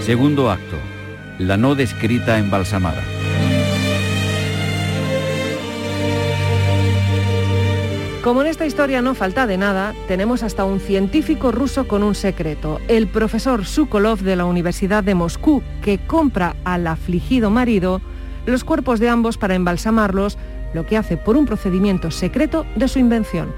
Segundo 0.00 0.50
acto. 0.50 0.78
La 1.38 1.58
no 1.58 1.74
descrita 1.74 2.38
embalsamada. 2.38 3.02
Como 8.22 8.42
en 8.42 8.46
esta 8.46 8.66
historia 8.66 9.02
no 9.02 9.16
falta 9.16 9.48
de 9.48 9.58
nada, 9.58 9.94
tenemos 10.06 10.44
hasta 10.44 10.64
un 10.64 10.78
científico 10.78 11.50
ruso 11.50 11.88
con 11.88 12.04
un 12.04 12.14
secreto, 12.14 12.80
el 12.86 13.08
profesor 13.08 13.66
Sukolov 13.66 14.20
de 14.20 14.36
la 14.36 14.44
Universidad 14.44 15.02
de 15.02 15.16
Moscú, 15.16 15.60
que 15.82 15.98
compra 16.06 16.54
al 16.62 16.86
afligido 16.86 17.50
marido 17.50 18.00
los 18.46 18.62
cuerpos 18.62 19.00
de 19.00 19.08
ambos 19.08 19.38
para 19.38 19.56
embalsamarlos, 19.56 20.38
lo 20.72 20.86
que 20.86 20.96
hace 20.96 21.16
por 21.16 21.36
un 21.36 21.46
procedimiento 21.46 22.12
secreto 22.12 22.64
de 22.76 22.86
su 22.86 23.00
invención. 23.00 23.52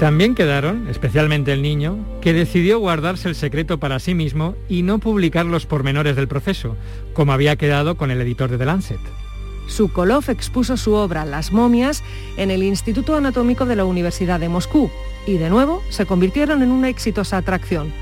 También 0.00 0.34
quedaron, 0.34 0.88
especialmente 0.88 1.52
el 1.52 1.62
niño, 1.62 1.96
que 2.20 2.32
decidió 2.32 2.80
guardarse 2.80 3.28
el 3.28 3.36
secreto 3.36 3.78
para 3.78 4.00
sí 4.00 4.14
mismo 4.14 4.56
y 4.68 4.82
no 4.82 4.98
publicar 4.98 5.46
los 5.46 5.66
pormenores 5.66 6.16
del 6.16 6.26
proceso, 6.26 6.76
como 7.12 7.32
había 7.32 7.54
quedado 7.54 7.96
con 7.96 8.10
el 8.10 8.20
editor 8.20 8.50
de 8.50 8.58
The 8.58 8.64
Lancet. 8.64 9.19
Sukolov 9.66 10.28
expuso 10.28 10.76
su 10.76 10.94
obra 10.94 11.24
Las 11.24 11.52
momias 11.52 12.02
en 12.36 12.50
el 12.50 12.62
Instituto 12.62 13.14
Anatómico 13.14 13.66
de 13.66 13.76
la 13.76 13.84
Universidad 13.84 14.40
de 14.40 14.48
Moscú 14.48 14.90
y 15.26 15.38
de 15.38 15.50
nuevo 15.50 15.82
se 15.90 16.06
convirtieron 16.06 16.62
en 16.62 16.70
una 16.70 16.88
exitosa 16.88 17.36
atracción. 17.36 17.92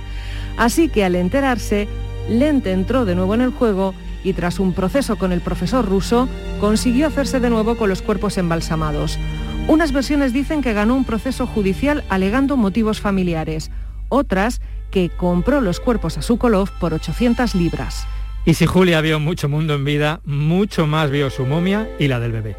Así 0.57 0.89
que 0.89 1.05
al 1.05 1.15
enterarse, 1.15 1.89
Lent 2.29 2.67
entró 2.67 3.05
de 3.05 3.15
nuevo 3.15 3.35
en 3.35 3.41
el 3.41 3.51
juego 3.51 3.95
y 4.25 4.33
tras 4.33 4.59
un 4.59 4.73
proceso 4.73 5.17
con 5.17 5.33
el 5.33 5.41
profesor 5.41 5.87
ruso, 5.87 6.29
consiguió 6.61 7.07
hacerse 7.07 7.41
de 7.41 7.51
nuevo 7.51 7.77
con 7.77 7.89
los 7.89 8.03
cuerpos 8.03 8.37
embalsamados. 8.39 9.19
Unas 9.69 9.93
versiones 9.93 10.33
dicen 10.33 10.63
que 10.63 10.73
ganó 10.73 10.95
un 10.95 11.05
proceso 11.05 11.47
judicial 11.47 12.05
alegando 12.09 12.57
motivos 12.57 13.01
familiares, 13.01 13.71
otras 14.09 14.61
que 14.91 15.11
compró 15.11 15.61
los 15.61 15.81
cuerpos 15.81 16.19
a 16.19 16.23
Sukolov 16.23 16.71
por 16.81 16.95
800 16.95 17.55
libras. 17.55 18.07
Y 18.49 18.55
si 18.55 18.65
Julia 18.65 19.03
vio 19.03 19.21
mucho 19.21 19.47
mundo 19.47 19.75
en 19.75 19.85
vida, 19.85 20.23
mucho 20.25 20.87
más 20.87 21.11
vio 21.11 21.29
su 21.29 21.45
momia 21.45 21.87
y 21.99 22.09
la 22.09 22.19
del 22.19 22.33
bebé. 22.33 22.57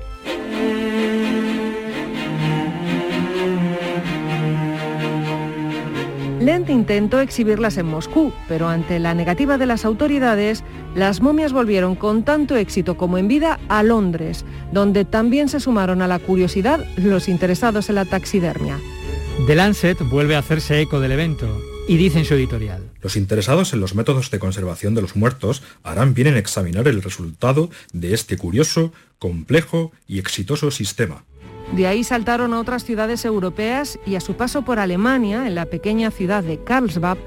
Lent 6.39 6.69
intentó 6.69 7.19
exhibirlas 7.19 7.77
en 7.77 7.87
Moscú, 7.87 8.31
pero 8.47 8.67
ante 8.67 8.99
la 8.99 9.15
negativa 9.15 9.57
de 9.57 9.65
las 9.65 9.83
autoridades, 9.83 10.63
las 10.93 11.21
momias 11.21 11.53
volvieron 11.53 11.95
con 11.95 12.21
tanto 12.21 12.55
éxito 12.55 12.95
como 12.95 13.17
en 13.17 13.27
vida 13.27 13.59
a 13.67 13.81
Londres, 13.81 14.45
donde 14.71 15.05
también 15.05 15.49
se 15.49 15.59
sumaron 15.59 16.03
a 16.03 16.07
la 16.07 16.19
curiosidad 16.19 16.85
los 16.97 17.27
interesados 17.27 17.89
en 17.89 17.95
la 17.95 18.05
taxidermia. 18.05 18.77
The 19.47 19.55
Lancet 19.55 19.97
vuelve 20.07 20.35
a 20.35 20.39
hacerse 20.39 20.81
eco 20.81 20.99
del 20.99 21.13
evento 21.13 21.47
y 21.89 21.97
dice 21.97 22.19
en 22.19 22.25
su 22.25 22.35
editorial. 22.35 22.83
Los 23.01 23.17
interesados 23.17 23.73
en 23.73 23.79
los 23.79 23.95
métodos 23.95 24.29
de 24.29 24.37
conservación 24.37 24.93
de 24.93 25.01
los 25.01 25.15
muertos 25.15 25.63
harán 25.81 26.13
bien 26.13 26.27
en 26.27 26.37
examinar 26.37 26.87
el 26.87 27.01
resultado 27.01 27.71
de 27.93 28.13
este 28.13 28.37
curioso, 28.37 28.93
complejo 29.17 29.91
y 30.07 30.19
exitoso 30.19 30.69
sistema. 30.69 31.23
De 31.75 31.87
ahí 31.87 32.03
saltaron 32.03 32.53
a 32.53 32.59
otras 32.59 32.85
ciudades 32.85 33.25
europeas 33.25 33.97
y 34.05 34.13
a 34.15 34.19
su 34.19 34.35
paso 34.35 34.61
por 34.61 34.77
Alemania, 34.77 35.47
en 35.47 35.55
la 35.55 35.65
pequeña 35.65 36.11
ciudad 36.11 36.43
de 36.43 36.63
Karlsbad, 36.63 37.17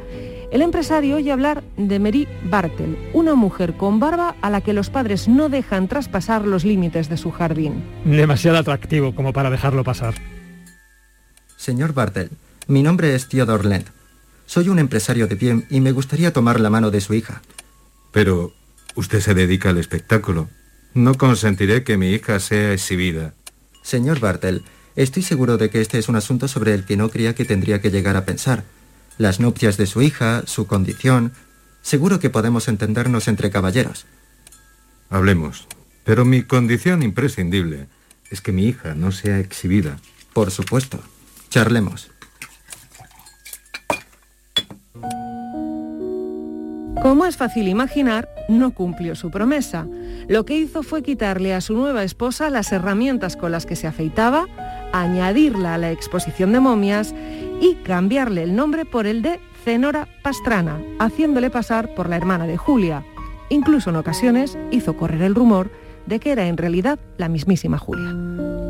el 0.53 0.63
empresario 0.63 1.17
oye 1.17 1.33
hablar 1.33 1.65
de 1.77 1.99
Mary 1.99 2.29
Bartel, 2.45 2.97
una 3.15 3.35
mujer 3.35 3.77
con 3.77 3.99
barba 3.99 4.37
a 4.43 4.51
la 4.51 4.61
que 4.61 4.75
los 4.75 4.91
padres 4.91 5.27
no 5.27 5.49
dejan 5.49 5.89
traspasar 5.89 6.47
los 6.47 6.65
límites 6.65 7.09
de 7.09 7.17
su 7.17 7.33
jardín. 7.33 7.83
Demasiado 8.05 8.59
atractivo 8.59 9.13
como 9.13 9.33
para 9.33 9.51
dejarlo 9.51 9.83
pasar. 9.83 10.15
Señor 11.57 11.95
Bartel, 11.95 12.31
mi 12.69 12.85
nombre 12.85 13.17
es 13.17 13.29
Theodor 13.29 13.65
Lent. 13.65 13.89
Soy 14.53 14.69
un 14.69 14.79
empresario 14.79 15.29
de 15.29 15.37
pie 15.37 15.65
y 15.71 15.81
me 15.81 15.93
gustaría 15.93 16.35
tomar 16.35 16.61
la 16.61 16.69
mano 16.69 16.91
de 16.91 17.01
su 17.01 17.15
hija. 17.15 17.41
Pero 18.11 18.53
usted 18.95 19.21
se 19.21 19.33
dedica 19.33 19.71
al 19.71 19.79
espectáculo. 19.79 20.51
No 20.93 21.15
consentiré 21.15 21.85
que 21.85 21.97
mi 21.97 22.11
hija 22.11 22.39
sea 22.39 22.75
exhibida. 22.75 23.33
Señor 23.81 24.21
Bartel, 24.21 24.63
estoy 24.95 25.23
seguro 25.23 25.57
de 25.57 25.71
que 25.71 25.81
este 25.81 25.99
es 25.99 26.11
un 26.11 26.17
asunto 26.17 26.49
sobre 26.49 26.75
el 26.75 26.85
que 26.85 26.99
no 26.99 27.09
creía 27.09 27.35
que 27.35 27.47
tendría 27.47 27.81
que 27.81 27.91
llegar 27.91 28.15
a 28.15 28.27
pensar. 28.27 28.65
Las 29.17 29.41
nupcias 29.41 29.79
de 29.79 29.87
su 29.87 30.03
hija, 30.03 30.43
su 30.45 30.67
condición... 30.67 31.33
Seguro 31.81 32.21
que 32.21 32.29
podemos 32.29 32.69
entendernos 32.69 33.29
entre 33.29 33.51
caballeros. 33.51 34.05
Hablemos. 35.09 35.67
Pero 36.05 36.27
mi 36.27 36.43
condición 36.43 37.03
imprescindible 37.03 37.87
es 38.29 38.43
que 38.43 38.53
mi 38.53 38.67
hija 38.67 38.95
no 38.95 39.13
sea 39.13 39.39
exhibida. 39.39 39.99
Por 40.35 40.51
supuesto. 40.51 41.01
Charlemos. 41.49 42.12
Como 47.03 47.27
es 47.27 47.37
fácil 47.37 47.67
imaginar, 47.67 48.29
no 48.49 48.71
cumplió 48.71 49.17
su 49.17 49.33
promesa. 49.33 49.89
Lo 50.29 50.45
que 50.45 50.57
hizo 50.57 50.85
fue 50.85 51.03
quitarle 51.03 51.53
a 51.53 51.61
su 51.61 51.75
nueva 51.75 52.05
esposa 52.05 52.49
las 52.49 52.71
herramientas 52.71 53.37
con 53.37 53.51
las 53.51 53.67
que 53.67 53.75
se 53.75 53.89
afeitaba, 53.89 54.47
añadirla 54.93 55.75
a 55.75 55.79
la 55.79 55.91
exposición 55.91 56.53
de 56.53 56.61
momias 56.61 57.13
y 57.61 57.75
cambiarle 57.83 58.45
el 58.45 58.55
nombre 58.55 58.85
por 58.85 59.09
el 59.09 59.21
de 59.21 59.41
Zenora 59.65 60.07
Pastrana, 60.23 60.81
haciéndole 61.01 61.51
pasar 61.51 61.93
por 61.97 62.09
la 62.09 62.17
hermana 62.17 62.47
de 62.47 62.57
Julia. 62.57 63.05
Incluso 63.49 63.91
en 63.91 63.97
ocasiones 63.97 64.57
hizo 64.71 64.97
correr 64.97 65.23
el 65.23 65.35
rumor 65.35 65.73
de 66.13 66.21
que 66.21 66.31
era 66.31 66.47
en 66.47 66.59
realidad 66.59 66.99
la 67.17 67.29
mismísima 67.29 67.79
Julia. 67.79 68.15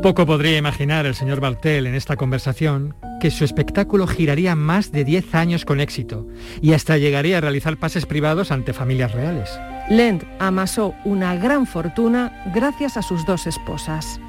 Poco 0.01 0.25
podría 0.25 0.57
imaginar 0.57 1.05
el 1.05 1.13
señor 1.13 1.41
Bartel 1.41 1.87
en 1.87 1.93
esta 1.93 2.15
conversación 2.15 2.95
que 3.19 3.31
su 3.31 3.43
espectáculo 3.43 4.07
giraría 4.07 4.55
más 4.55 4.93
de 4.93 5.03
10 5.03 5.35
años 5.35 5.65
con 5.65 5.81
éxito 5.81 6.25
y 6.61 6.71
hasta 6.71 6.97
llegaría 6.97 7.37
a 7.37 7.41
realizar 7.41 7.77
pases 7.77 8.05
privados 8.05 8.51
ante 8.51 8.71
familias 8.71 9.11
reales. 9.11 9.49
Lent 9.89 10.23
amasó 10.39 10.93
una 11.03 11.35
gran 11.35 11.67
fortuna 11.67 12.31
gracias 12.53 12.95
a 12.95 13.01
sus 13.01 13.25
dos 13.25 13.45
esposas. 13.45 14.21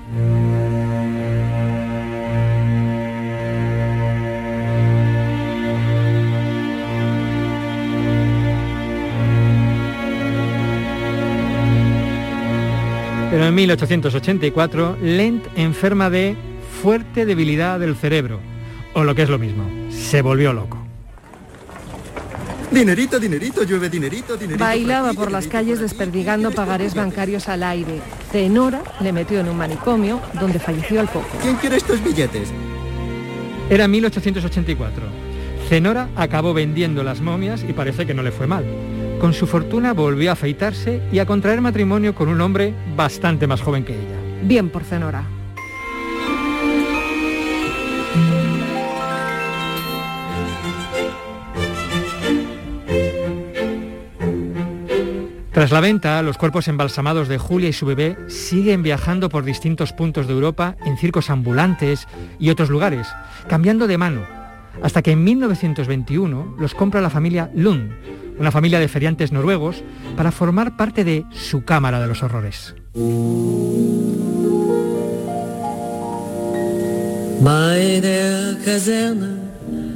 Pero 13.35 13.49
en 13.49 13.55
1884, 13.57 14.99
Lent 15.03 15.45
enferma 15.57 16.09
de 16.09 16.37
fuerte 16.81 17.27
debilidad 17.27 17.81
del 17.81 17.97
cerebro, 17.97 18.39
o 18.93 19.03
lo 19.03 19.17
que 19.17 19.23
es 19.23 19.29
lo 19.29 19.41
mismo, 19.41 19.69
se 19.91 20.23
volvió 20.23 20.53
loco. 20.53 20.79
Dinerito, 22.71 23.19
dinerito, 23.19 23.65
llueve 23.65 23.91
dinerito, 23.91 24.37
dinerito. 24.37 24.65
Bailaba 24.65 25.15
por 25.15 25.33
las 25.33 25.49
calles 25.49 25.81
desperdigando 25.81 26.53
pagarés 26.53 26.95
bancarios 26.95 27.49
al 27.49 27.65
aire. 27.65 28.01
Zenora 28.31 28.85
le 29.01 29.13
metió 29.13 29.41
en 29.41 29.49
un 29.49 29.57
manicomio 29.57 30.21
donde 30.35 30.61
falleció 30.61 31.01
al 31.01 31.09
poco. 31.09 31.27
¿Quién 31.43 31.57
quiere 31.57 31.79
estos 31.79 32.05
billetes? 32.05 32.53
Era 33.69 33.89
1884. 33.89 35.03
Zenora 35.69 36.09
acabó 36.15 36.55
vendiendo 36.55 37.03
las 37.03 37.21
momias 37.21 37.65
y 37.69 37.73
parece 37.73 38.07
que 38.07 38.15
no 38.15 38.23
le 38.23 38.31
fue 38.31 38.47
mal. 38.47 38.65
Con 39.21 39.33
su 39.33 39.47
fortuna 39.47 39.93
volvió 39.93 40.31
a 40.31 40.35
afeitarse 40.35 41.03
y 41.13 41.19
a 41.19 41.27
contraer 41.27 41.61
matrimonio 41.61 42.15
con 42.15 42.29
un 42.29 42.41
hombre 42.41 42.75
bastante 42.97 43.47
más 43.47 43.61
joven 43.61 43.85
que 43.85 43.95
ella. 43.95 44.19
Bien 44.43 44.69
por 44.69 44.85
Zenora. 44.85 45.25
Tras 55.55 55.71
la 55.71 55.79
venta, 55.79 56.21
los 56.23 56.37
cuerpos 56.37 56.67
embalsamados 56.67 57.29
de 57.29 57.39
Julia 57.39 57.69
y 57.69 57.73
su 57.73 57.87
bebé 57.87 58.17
siguen 58.27 58.83
viajando 58.83 59.29
por 59.29 59.45
distintos 59.45 59.93
puntos 59.93 60.27
de 60.27 60.33
Europa 60.33 60.77
en 60.85 60.99
circos 60.99 61.31
ambulantes 61.31 62.09
y 62.41 62.51
otros 62.51 62.71
lugares, 62.71 63.07
cambiando 63.49 63.87
de 63.87 63.97
mano, 63.97 64.23
hasta 64.83 65.01
que 65.01 65.13
en 65.13 65.23
1921 65.23 66.57
los 66.59 66.75
compra 66.75 67.01
la 67.01 67.09
familia 67.09 67.53
Lund, 67.55 67.93
una 68.39 68.51
familia 68.51 68.81
de 68.81 68.89
feriantes 68.89 69.33
noruegos, 69.33 69.83
para 70.17 70.33
formar 70.33 70.77
parte 70.77 71.05
de 71.05 71.25
su 71.31 71.65
Cámara 71.65 72.01
de 72.01 72.07
los 72.07 72.23
Horrores. 72.23 72.75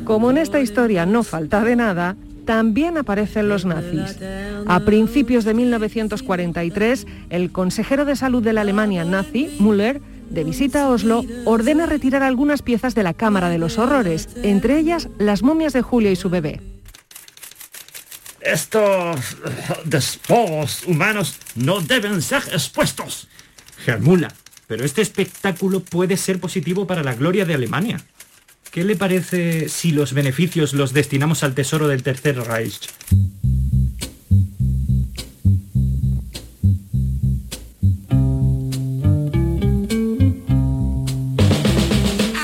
Como 0.04 0.30
en 0.30 0.38
esta 0.38 0.60
historia 0.60 1.06
no 1.06 1.22
falta 1.22 1.62
de 1.64 1.76
nada, 1.76 2.16
también 2.44 2.96
aparecen 2.96 3.48
los 3.48 3.64
nazis. 3.64 4.18
A 4.66 4.80
principios 4.80 5.44
de 5.44 5.54
1943, 5.54 7.06
el 7.30 7.52
consejero 7.52 8.04
de 8.04 8.16
salud 8.16 8.42
de 8.42 8.54
la 8.54 8.62
Alemania 8.62 9.04
nazi, 9.04 9.54
Müller, 9.58 10.00
de 10.30 10.44
visita 10.44 10.84
a 10.84 10.88
Oslo, 10.88 11.24
ordena 11.44 11.86
retirar 11.86 12.22
algunas 12.22 12.62
piezas 12.62 12.94
de 12.94 13.02
la 13.02 13.14
Cámara 13.14 13.48
de 13.48 13.58
los 13.58 13.78
Horrores, 13.78 14.28
entre 14.42 14.78
ellas 14.78 15.08
las 15.18 15.42
momias 15.42 15.72
de 15.72 15.82
Julia 15.82 16.10
y 16.10 16.16
su 16.16 16.30
bebé. 16.30 16.60
Estos 18.40 19.36
despojos 19.84 20.84
humanos 20.86 21.36
no 21.56 21.80
deben 21.80 22.22
ser 22.22 22.42
expuestos. 22.52 23.28
Germula, 23.84 24.32
pero 24.66 24.84
este 24.84 25.02
espectáculo 25.02 25.80
puede 25.80 26.16
ser 26.16 26.38
positivo 26.40 26.86
para 26.86 27.02
la 27.02 27.14
gloria 27.14 27.44
de 27.44 27.54
Alemania. 27.54 28.00
¿Qué 28.70 28.84
le 28.84 28.96
parece 28.96 29.68
si 29.68 29.92
los 29.92 30.12
beneficios 30.12 30.72
los 30.72 30.92
destinamos 30.92 31.42
al 31.42 31.54
tesoro 31.54 31.88
del 31.88 32.02
Tercer 32.02 32.36
Reich? 32.36 32.88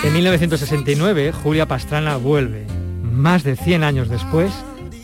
En 0.02 0.12
1969, 0.12 1.32
Julia 1.32 1.68
Pastrana 1.68 2.16
vuelve, 2.16 2.66
más 3.02 3.44
de 3.44 3.56
100 3.56 3.84
años 3.84 4.08
después, 4.08 4.50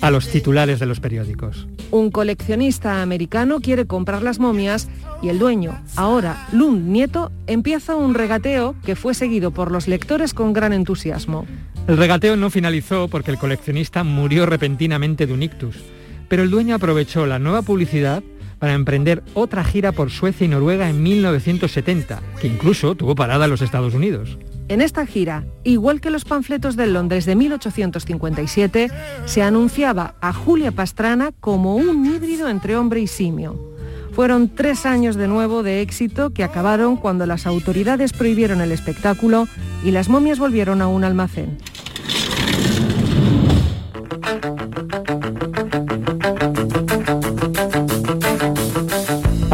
a 0.01 0.11
los 0.11 0.29
titulares 0.29 0.81
de 0.81 0.87
los 0.87 1.01
periódicos. 1.01 1.67
Un 1.91 2.11
coleccionista 2.11 3.03
americano 3.03 3.61
quiere 3.61 3.87
comprar 3.87 4.23
las 4.23 4.39
momias 4.39 4.89
y 5.23 5.29
el 5.29 5.39
dueño, 5.39 5.79
ahora 5.97 6.47
Lund 6.53 6.89
Nieto, 6.89 7.31
empieza 7.47 7.97
un 7.97 8.15
regateo 8.15 8.75
que 8.85 8.97
fue 8.97 9.15
seguido 9.15 9.51
por 9.51 9.71
los 9.71 9.89
lectores 9.89 10.35
con 10.35 10.53
gran 10.53 10.73
entusiasmo. 10.73 11.47
El 11.87 11.97
regateo 11.97 12.37
no 12.37 12.51
finalizó 12.51 13.09
porque 13.09 13.31
el 13.31 13.39
coleccionista 13.39 14.05
murió 14.05 14.47
repentinamente 14.47 15.27
de 15.27 15.33
un 15.33 15.43
ictus, 15.43 15.77
pero 16.29 16.43
el 16.43 16.51
dueño 16.51 16.75
aprovechó 16.77 17.27
la 17.27 17.39
nueva 17.39 17.63
publicidad 17.63 18.23
para 18.59 18.75
emprender 18.75 19.23
otra 19.35 19.65
gira 19.65 19.91
por 19.91 20.11
Suecia 20.11 20.45
y 20.45 20.49
Noruega 20.49 20.89
en 20.89 21.03
1970, 21.03 22.23
que 22.41 22.47
incluso 22.47 22.95
tuvo 22.95 23.15
parada 23.15 23.47
en 23.47 23.51
los 23.51 23.63
Estados 23.63 23.95
Unidos. 23.95 24.39
En 24.71 24.81
esta 24.81 25.05
gira, 25.05 25.45
igual 25.65 26.01
que 26.01 26.11
los 26.11 26.25
panfletos 26.25 26.77
de 26.77 26.87
Londres 26.87 27.27
de 27.27 27.35
1857, 27.35 28.89
se 29.25 29.43
anunciaba 29.43 30.15
a 30.21 30.33
Julia 30.33 30.71
Pastrana 30.71 31.33
como 31.41 31.75
un 31.75 32.07
híbrido 32.07 32.49
entre 32.49 32.77
hombre 32.77 33.01
y 33.01 33.09
simio. 33.09 33.75
Fueron 34.13 34.49
tres 34.49 34.87
años 34.87 35.17
de 35.17 35.27
nuevo 35.27 35.65
de 35.65 35.81
éxito 35.81 36.31
que 36.31 36.45
acabaron 36.45 36.97
cuando 36.97 37.27
las 37.27 37.49
autoridades 37.49 38.13
prohibieron 38.13 38.61
el 38.61 38.71
espectáculo 38.71 39.49
y 39.85 39.91
las 39.91 40.09
momias 40.09 40.39
volvieron 40.39 40.83
a 40.83 40.87
un 40.87 41.03
almacén. 41.03 41.59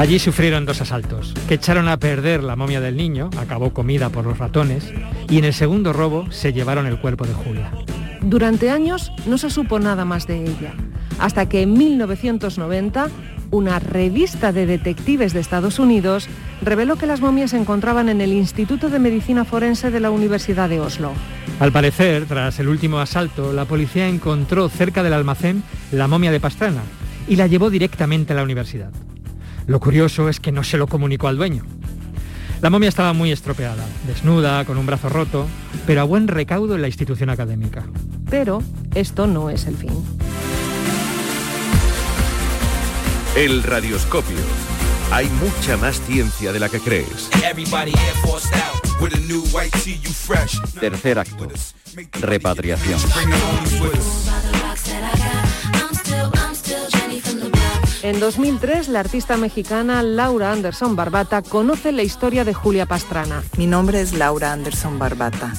Allí 0.07 0.21
sufrieron 0.21 0.66
dos 0.66 0.81
asaltos, 0.81 1.35
que 1.49 1.55
echaron 1.55 1.88
a 1.88 1.97
perder 1.97 2.45
la 2.45 2.55
momia 2.55 2.81
del 2.81 2.97
niño, 2.97 3.29
acabó 3.38 3.73
comida 3.73 4.09
por 4.09 4.25
los 4.25 4.38
ratones, 4.38 4.92
y 5.29 5.38
en 5.38 5.45
el 5.45 5.53
segundo 5.53 5.92
robo 5.92 6.31
se 6.31 6.53
llevaron 6.53 6.87
el 6.87 7.01
cuerpo 7.01 7.27
de 7.27 7.35
Julia. 7.35 7.73
Durante 8.21 8.71
años 8.71 9.11
no 9.27 9.37
se 9.37 9.51
supo 9.51 9.81
nada 9.81 10.05
más 10.05 10.29
de 10.29 10.45
ella, 10.45 10.75
hasta 11.19 11.49
que 11.49 11.62
en 11.62 11.73
1990 11.73 13.09
una 13.51 13.81
revista 13.81 14.53
de 14.53 14.66
detectives 14.66 15.33
de 15.33 15.40
Estados 15.40 15.81
Unidos 15.81 16.29
reveló 16.62 16.95
que 16.95 17.07
las 17.07 17.21
momias 17.21 17.51
se 17.51 17.59
encontraban 17.59 18.09
en 18.09 18.21
el 18.21 18.33
Instituto 18.33 18.88
de 18.90 19.01
Medicina 19.01 19.45
Forense 19.45 19.90
de 19.90 19.99
la 19.99 20.12
Universidad 20.12 20.69
de 20.69 20.79
Oslo. 20.79 21.11
Al 21.59 21.73
parecer, 21.73 22.27
tras 22.27 22.61
el 22.61 22.69
último 22.69 23.01
asalto, 23.01 23.53
la 23.53 23.64
policía 23.64 24.07
encontró 24.07 24.69
cerca 24.69 25.03
del 25.03 25.14
almacén 25.14 25.64
la 25.90 26.07
momia 26.07 26.31
de 26.31 26.38
Pastrana 26.38 26.83
y 27.27 27.35
la 27.35 27.49
llevó 27.49 27.71
directamente 27.71 28.35
a 28.35 28.37
la 28.37 28.45
universidad. 28.45 28.92
Lo 29.66 29.81
curioso 29.81 30.29
es 30.29 30.40
que 30.40 30.52
no 30.52 30.62
se 30.62 30.79
lo 30.79 30.87
comunicó 30.87 31.29
al 31.29 31.37
dueño. 31.37 31.64
La 32.61 32.70
momia 32.70 32.88
estaba 32.88 33.12
muy 33.12 33.33
estropeada, 33.33 33.85
desnuda, 34.07 34.64
con 34.64 34.79
un 34.79 34.87
brazo 34.87 35.09
roto, 35.09 35.46
pero 35.87 36.00
a 36.00 36.05
buen 36.05 36.29
recaudo 36.29 36.74
en 36.74 36.83
la 36.83 36.88
institución 36.88 37.31
académica. 37.31 37.85
Pero 38.31 38.62
esto 38.94 39.26
no 39.26 39.50
es 39.50 39.66
el 39.66 39.76
fin. 39.76 39.92
El 43.37 43.62
radioscopio. 43.62 44.37
Hay 45.12 45.29
mucha 45.29 45.76
más 45.76 46.00
ciencia 46.00 46.52
de 46.52 46.59
la 46.59 46.68
que 46.68 46.81
crees. 46.81 47.29
Tercer 50.81 51.18
acto. 51.18 51.48
Repatriación. 52.20 52.98
En 58.07 58.21
2003, 58.21 58.88
la 58.90 59.01
artista 59.01 59.37
mexicana 59.37 60.01
Laura 60.01 60.53
Anderson 60.53 60.95
Barbata 60.95 61.42
conoce 61.42 61.90
la 61.90 62.05
historia 62.05 62.45
de 62.45 62.55
Julia 62.55 62.87
Pastrana. 62.87 63.42
Mi 63.59 63.66
nombre 63.66 64.01
es 64.01 64.12
Laura 64.12 64.53
Anderson 64.53 64.97
Barbata. 64.97 65.53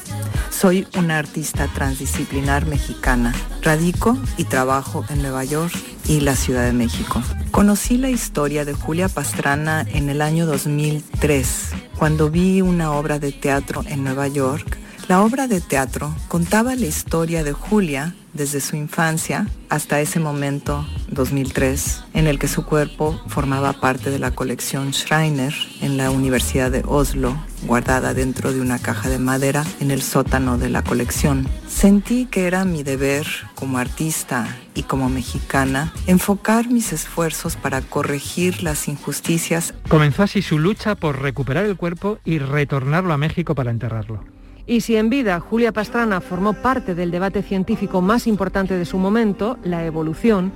Soy 0.50 0.88
una 0.98 1.18
artista 1.18 1.68
transdisciplinar 1.68 2.66
mexicana. 2.66 3.36
Radico 3.62 4.18
y 4.38 4.46
trabajo 4.46 5.04
en 5.10 5.24
Nueva 5.24 5.44
York 5.44 5.74
y 6.08 6.22
la 6.22 6.38
Ciudad 6.38 6.64
de 6.64 6.72
México. 6.72 7.22
Conocí 7.52 7.98
la 7.98 8.10
historia 8.10 8.64
de 8.64 8.74
Julia 8.74 9.10
Pastrana 9.10 9.82
en 9.82 10.08
el 10.08 10.22
año 10.22 10.46
2003, 10.46 11.72
cuando 11.98 12.30
vi 12.30 12.62
una 12.62 12.94
obra 12.94 13.20
de 13.20 13.34
teatro 13.34 13.84
en 13.90 14.06
Nueva 14.06 14.30
York 14.30 14.78
La 15.10 15.22
obra 15.22 15.48
de 15.48 15.60
teatro 15.60 16.16
contaba 16.28 16.76
la 16.76 16.86
historia 16.86 17.44
de 17.44 17.52
Julia 17.52 18.16
desde 18.34 18.62
su 18.62 18.76
infancia 18.76 19.48
hasta 19.70 20.00
ese 20.00 20.20
momento, 20.20 20.86
2003, 21.18 22.04
en 22.14 22.28
el 22.28 22.40
que 22.40 22.48
su 22.48 22.64
cuerpo 22.64 23.20
formaba 23.28 23.74
parte 23.74 24.10
de 24.10 24.20
la 24.20 24.32
colección 24.32 24.94
Schreiner 24.94 25.54
en 25.82 25.98
la 25.98 26.12
Universidad 26.12 26.72
de 26.72 26.84
Oslo, 26.88 27.36
guardada 27.64 28.14
dentro 28.14 28.54
de 28.54 28.62
una 28.62 28.80
caja 28.80 29.10
de 29.10 29.20
madera 29.20 29.66
en 29.82 29.92
el 29.92 30.02
sótano 30.02 30.58
de 30.58 30.70
la 30.70 30.84
colección. 30.84 31.46
Sentí 31.68 32.26
que 32.28 32.48
era 32.48 32.64
mi 32.64 32.84
deber 32.84 33.28
como 33.56 33.80
artista 33.80 34.56
y 34.76 34.84
como 34.84 35.10
mexicana 35.10 35.92
enfocar 36.06 36.70
mis 36.70 36.94
esfuerzos 36.94 37.58
para 37.58 37.82
corregir 37.82 38.64
las 38.64 38.88
injusticias. 38.88 39.74
Comenzó 39.90 40.24
así 40.24 40.42
su 40.42 40.60
lucha 40.60 40.96
por 40.96 41.22
recuperar 41.22 41.66
el 41.66 41.76
cuerpo 41.76 42.20
y 42.24 42.40
retornarlo 42.40 43.14
a 43.14 43.18
México 43.18 43.56
para 43.56 43.72
enterrarlo. 43.72 44.24
Y 44.70 44.82
si 44.82 44.98
en 44.98 45.10
vida 45.10 45.40
Julia 45.40 45.72
Pastrana 45.72 46.20
formó 46.20 46.54
parte 46.54 46.94
del 46.94 47.10
debate 47.10 47.42
científico 47.42 48.02
más 48.02 48.28
importante 48.28 48.78
de 48.78 48.84
su 48.84 48.98
momento, 48.98 49.58
la 49.64 49.86
evolución, 49.86 50.52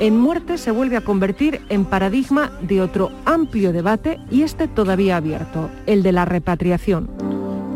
en 0.00 0.18
muerte 0.18 0.58
se 0.58 0.70
vuelve 0.70 0.96
a 0.96 1.02
convertir 1.02 1.60
en 1.68 1.84
paradigma 1.84 2.52
de 2.62 2.80
otro 2.80 3.10
amplio 3.24 3.72
debate 3.72 4.18
y 4.30 4.42
este 4.42 4.68
todavía 4.68 5.16
abierto, 5.16 5.70
el 5.86 6.02
de 6.02 6.12
la 6.12 6.24
repatriación. 6.24 7.10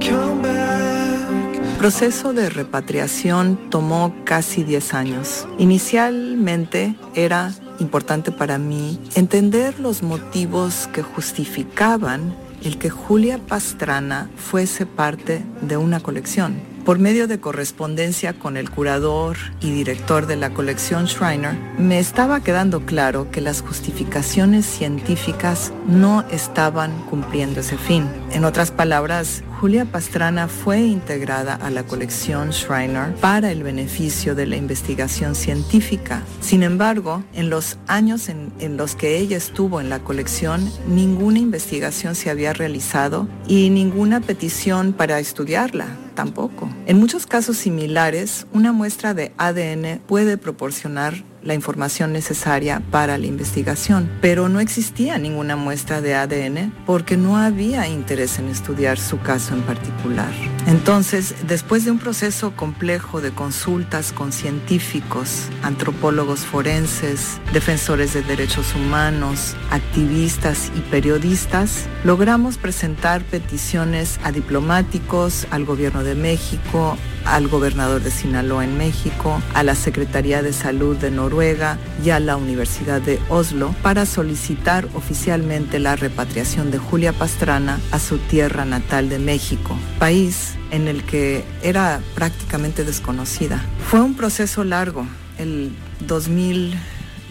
El 0.00 1.76
proceso 1.78 2.32
de 2.32 2.50
repatriación 2.50 3.70
tomó 3.70 4.14
casi 4.24 4.64
10 4.64 4.94
años. 4.94 5.46
Inicialmente 5.58 6.96
era 7.14 7.52
importante 7.78 8.32
para 8.32 8.58
mí 8.58 8.98
entender 9.14 9.78
los 9.78 10.02
motivos 10.02 10.88
que 10.92 11.02
justificaban 11.02 12.34
el 12.64 12.78
que 12.78 12.90
Julia 12.90 13.38
Pastrana 13.38 14.28
fuese 14.36 14.86
parte 14.86 15.44
de 15.60 15.76
una 15.76 16.00
colección. 16.00 16.56
Por 16.88 16.98
medio 16.98 17.28
de 17.28 17.38
correspondencia 17.38 18.32
con 18.32 18.56
el 18.56 18.70
curador 18.70 19.36
y 19.60 19.72
director 19.72 20.24
de 20.24 20.36
la 20.36 20.54
colección 20.54 21.06
Schreiner, 21.06 21.52
me 21.76 21.98
estaba 21.98 22.42
quedando 22.42 22.86
claro 22.86 23.30
que 23.30 23.42
las 23.42 23.60
justificaciones 23.60 24.64
científicas 24.64 25.70
no 25.86 26.24
estaban 26.30 26.98
cumpliendo 27.02 27.60
ese 27.60 27.76
fin. 27.76 28.06
En 28.32 28.46
otras 28.46 28.70
palabras, 28.70 29.42
Julia 29.60 29.86
Pastrana 29.86 30.46
fue 30.46 30.82
integrada 30.82 31.54
a 31.54 31.70
la 31.70 31.82
colección 31.82 32.52
Schreiner 32.52 33.12
para 33.16 33.50
el 33.50 33.64
beneficio 33.64 34.36
de 34.36 34.46
la 34.46 34.56
investigación 34.56 35.34
científica. 35.34 36.22
Sin 36.40 36.62
embargo, 36.62 37.24
en 37.34 37.50
los 37.50 37.76
años 37.88 38.28
en, 38.28 38.52
en, 38.60 38.76
los 38.76 38.94
que 38.94 39.18
ella 39.18 39.36
estuvo 39.36 39.80
en 39.80 39.88
la 39.88 39.98
colección, 39.98 40.70
ninguna 40.86 41.40
investigación 41.40 42.14
se 42.14 42.30
había 42.30 42.52
realizado 42.52 43.26
y 43.48 43.70
ninguna 43.70 44.20
petición 44.20 44.92
para 44.92 45.18
estudiarla 45.18 45.88
tampoco. 46.18 46.68
En 46.86 46.98
muchos 46.98 47.26
casos 47.26 47.56
similares, 47.56 48.46
una 48.52 48.72
muestra 48.72 49.14
de 49.14 49.32
ADN 49.38 50.00
puede 50.06 50.36
proporcionar 50.36 51.14
la 51.42 51.54
información 51.54 52.12
necesaria 52.12 52.82
para 52.90 53.18
la 53.18 53.26
investigación, 53.26 54.10
pero 54.20 54.48
no 54.48 54.60
existía 54.60 55.18
ninguna 55.18 55.56
muestra 55.56 56.00
de 56.00 56.14
ADN 56.14 56.72
porque 56.86 57.16
no 57.16 57.36
había 57.36 57.86
interés 57.88 58.38
en 58.38 58.48
estudiar 58.48 58.98
su 58.98 59.20
caso 59.20 59.54
en 59.54 59.62
particular. 59.62 60.32
Entonces, 60.66 61.34
después 61.46 61.84
de 61.84 61.90
un 61.90 61.98
proceso 61.98 62.54
complejo 62.54 63.20
de 63.20 63.30
consultas 63.30 64.12
con 64.12 64.32
científicos, 64.32 65.48
antropólogos 65.62 66.40
forenses, 66.40 67.40
defensores 67.52 68.14
de 68.14 68.22
derechos 68.22 68.74
humanos, 68.74 69.56
activistas 69.70 70.70
y 70.76 70.80
periodistas, 70.80 71.86
logramos 72.04 72.58
presentar 72.58 73.22
peticiones 73.22 74.20
a 74.24 74.32
diplomáticos, 74.32 75.46
al 75.50 75.64
gobierno 75.64 76.04
de 76.04 76.14
México, 76.14 76.96
al 77.34 77.48
gobernador 77.48 78.02
de 78.02 78.10
Sinaloa 78.10 78.64
en 78.64 78.76
México, 78.78 79.40
a 79.54 79.62
la 79.62 79.74
Secretaría 79.74 80.42
de 80.42 80.52
Salud 80.52 80.96
de 80.96 81.10
Noruega 81.10 81.78
y 82.04 82.10
a 82.10 82.20
la 82.20 82.36
Universidad 82.36 83.00
de 83.00 83.20
Oslo 83.28 83.74
para 83.82 84.06
solicitar 84.06 84.88
oficialmente 84.94 85.78
la 85.78 85.96
repatriación 85.96 86.70
de 86.70 86.78
Julia 86.78 87.12
Pastrana 87.12 87.78
a 87.92 87.98
su 87.98 88.18
tierra 88.18 88.64
natal 88.64 89.08
de 89.08 89.18
México, 89.18 89.76
país 89.98 90.54
en 90.70 90.88
el 90.88 91.04
que 91.04 91.44
era 91.62 92.00
prácticamente 92.14 92.84
desconocida. 92.84 93.64
Fue 93.88 94.00
un 94.00 94.14
proceso 94.14 94.64
largo. 94.64 95.06
El 95.38 95.72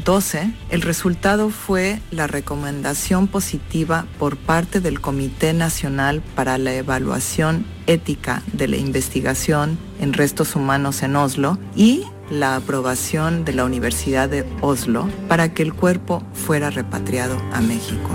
2012, 0.07 0.53
el 0.69 0.81
resultado 0.83 1.49
fue 1.49 1.99
la 2.11 2.27
recomendación 2.27 3.27
positiva 3.27 4.05
por 4.17 4.37
parte 4.37 4.79
del 4.79 5.01
Comité 5.01 5.51
Nacional 5.51 6.23
para 6.33 6.57
la 6.57 6.73
Evaluación 6.73 7.65
Ética 7.87 8.41
de 8.53 8.69
la 8.69 8.77
Investigación 8.77 9.77
en 9.99 10.13
Restos 10.13 10.55
Humanos 10.55 11.03
en 11.03 11.17
Oslo 11.17 11.59
y 11.75 12.05
la 12.29 12.55
aprobación 12.55 13.43
de 13.43 13.51
la 13.51 13.65
Universidad 13.65 14.29
de 14.29 14.45
Oslo 14.61 15.09
para 15.27 15.53
que 15.53 15.61
el 15.61 15.73
cuerpo 15.73 16.23
fuera 16.33 16.69
repatriado 16.69 17.37
a 17.51 17.59
México. 17.59 18.09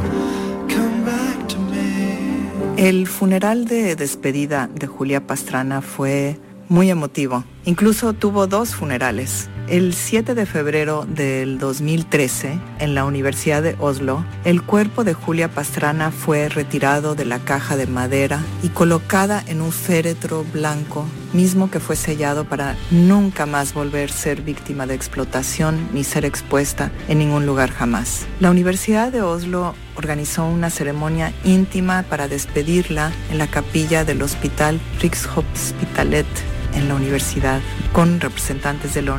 El 2.78 3.06
funeral 3.06 3.66
de 3.66 3.96
despedida 3.96 4.70
de 4.74 4.86
Julia 4.86 5.26
Pastrana 5.26 5.82
fue 5.82 6.40
muy 6.70 6.88
emotivo. 6.88 7.44
Incluso 7.66 8.14
tuvo 8.14 8.46
dos 8.46 8.74
funerales. 8.74 9.50
El 9.68 9.94
7 9.94 10.34
de 10.34 10.44
febrero 10.44 11.06
del 11.08 11.58
2013, 11.58 12.58
en 12.80 12.94
la 12.96 13.04
Universidad 13.04 13.62
de 13.62 13.76
Oslo, 13.78 14.24
el 14.44 14.60
cuerpo 14.60 15.04
de 15.04 15.14
Julia 15.14 15.48
Pastrana 15.48 16.10
fue 16.10 16.48
retirado 16.48 17.14
de 17.14 17.24
la 17.24 17.38
caja 17.38 17.76
de 17.76 17.86
madera 17.86 18.40
y 18.64 18.70
colocada 18.70 19.42
en 19.46 19.62
un 19.62 19.70
féretro 19.70 20.44
blanco, 20.52 21.06
mismo 21.32 21.70
que 21.70 21.78
fue 21.78 21.94
sellado 21.94 22.44
para 22.44 22.76
nunca 22.90 23.46
más 23.46 23.72
volver 23.72 24.10
a 24.10 24.12
ser 24.12 24.42
víctima 24.42 24.86
de 24.86 24.94
explotación 24.94 25.88
ni 25.94 26.02
ser 26.02 26.24
expuesta 26.24 26.90
en 27.08 27.20
ningún 27.20 27.46
lugar 27.46 27.70
jamás. 27.70 28.26
La 28.40 28.50
Universidad 28.50 29.12
de 29.12 29.22
Oslo 29.22 29.74
organizó 29.94 30.44
una 30.44 30.70
ceremonia 30.70 31.32
íntima 31.44 32.02
para 32.02 32.26
despedirla 32.26 33.12
en 33.30 33.38
la 33.38 33.46
capilla 33.46 34.04
del 34.04 34.22
Hospital 34.22 34.80
Rikshospitalet 35.00 36.51
en 36.74 36.88
la 36.88 36.94
universidad 36.94 37.60
con 37.92 38.20
representantes 38.20 38.94
de 38.94 39.02
la, 39.02 39.18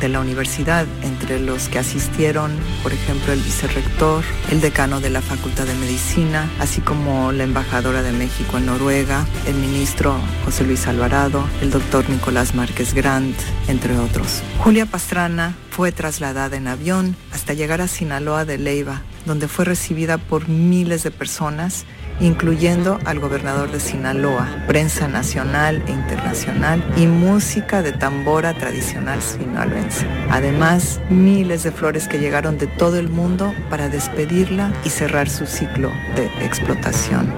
de 0.00 0.08
la, 0.08 0.20
universidad, 0.20 0.86
entre 1.02 1.40
los 1.40 1.68
que 1.68 1.78
asistieron, 1.78 2.52
por 2.82 2.92
ejemplo, 2.92 3.32
el 3.32 3.40
vicerrector, 3.40 4.24
el 4.50 4.60
decano 4.60 5.00
de 5.00 5.10
la 5.10 5.20
Facultad 5.20 5.64
de 5.64 5.74
Medicina, 5.74 6.48
así 6.58 6.80
como 6.80 7.32
la 7.32 7.44
embajadora 7.44 8.02
de 8.02 8.12
México 8.12 8.58
en 8.58 8.66
Noruega, 8.66 9.26
el 9.46 9.54
ministro 9.54 10.16
José 10.44 10.64
Luis 10.64 10.86
Alvarado, 10.86 11.44
el 11.60 11.70
doctor 11.70 12.08
Nicolás 12.08 12.54
Márquez 12.54 12.94
Grant, 12.94 13.36
entre 13.68 13.98
otros. 13.98 14.42
Julia 14.58 14.86
Pastrana 14.86 15.54
fue 15.70 15.92
trasladada 15.92 16.56
en 16.56 16.68
avión 16.68 17.16
hasta 17.32 17.52
llegar 17.52 17.80
a 17.80 17.88
Sinaloa 17.88 18.44
de 18.44 18.58
Leiva, 18.58 19.02
donde 19.26 19.48
fue 19.48 19.64
recibida 19.64 20.18
por 20.18 20.48
miles 20.48 21.02
de 21.02 21.10
personas 21.10 21.84
incluyendo 22.20 22.98
al 23.04 23.18
gobernador 23.20 23.70
de 23.70 23.80
Sinaloa, 23.80 24.48
prensa 24.66 25.08
nacional 25.08 25.82
e 25.86 25.92
internacional 25.92 26.84
y 26.96 27.06
música 27.06 27.82
de 27.82 27.92
tambora 27.92 28.54
tradicional 28.54 29.20
sinaloense. 29.22 30.06
Además, 30.30 31.00
miles 31.10 31.62
de 31.62 31.72
flores 31.72 32.08
que 32.08 32.18
llegaron 32.18 32.58
de 32.58 32.66
todo 32.66 32.98
el 32.98 33.08
mundo 33.08 33.52
para 33.70 33.88
despedirla 33.88 34.72
y 34.84 34.90
cerrar 34.90 35.28
su 35.28 35.46
ciclo 35.46 35.90
de 36.16 36.26
explotación. 36.44 37.32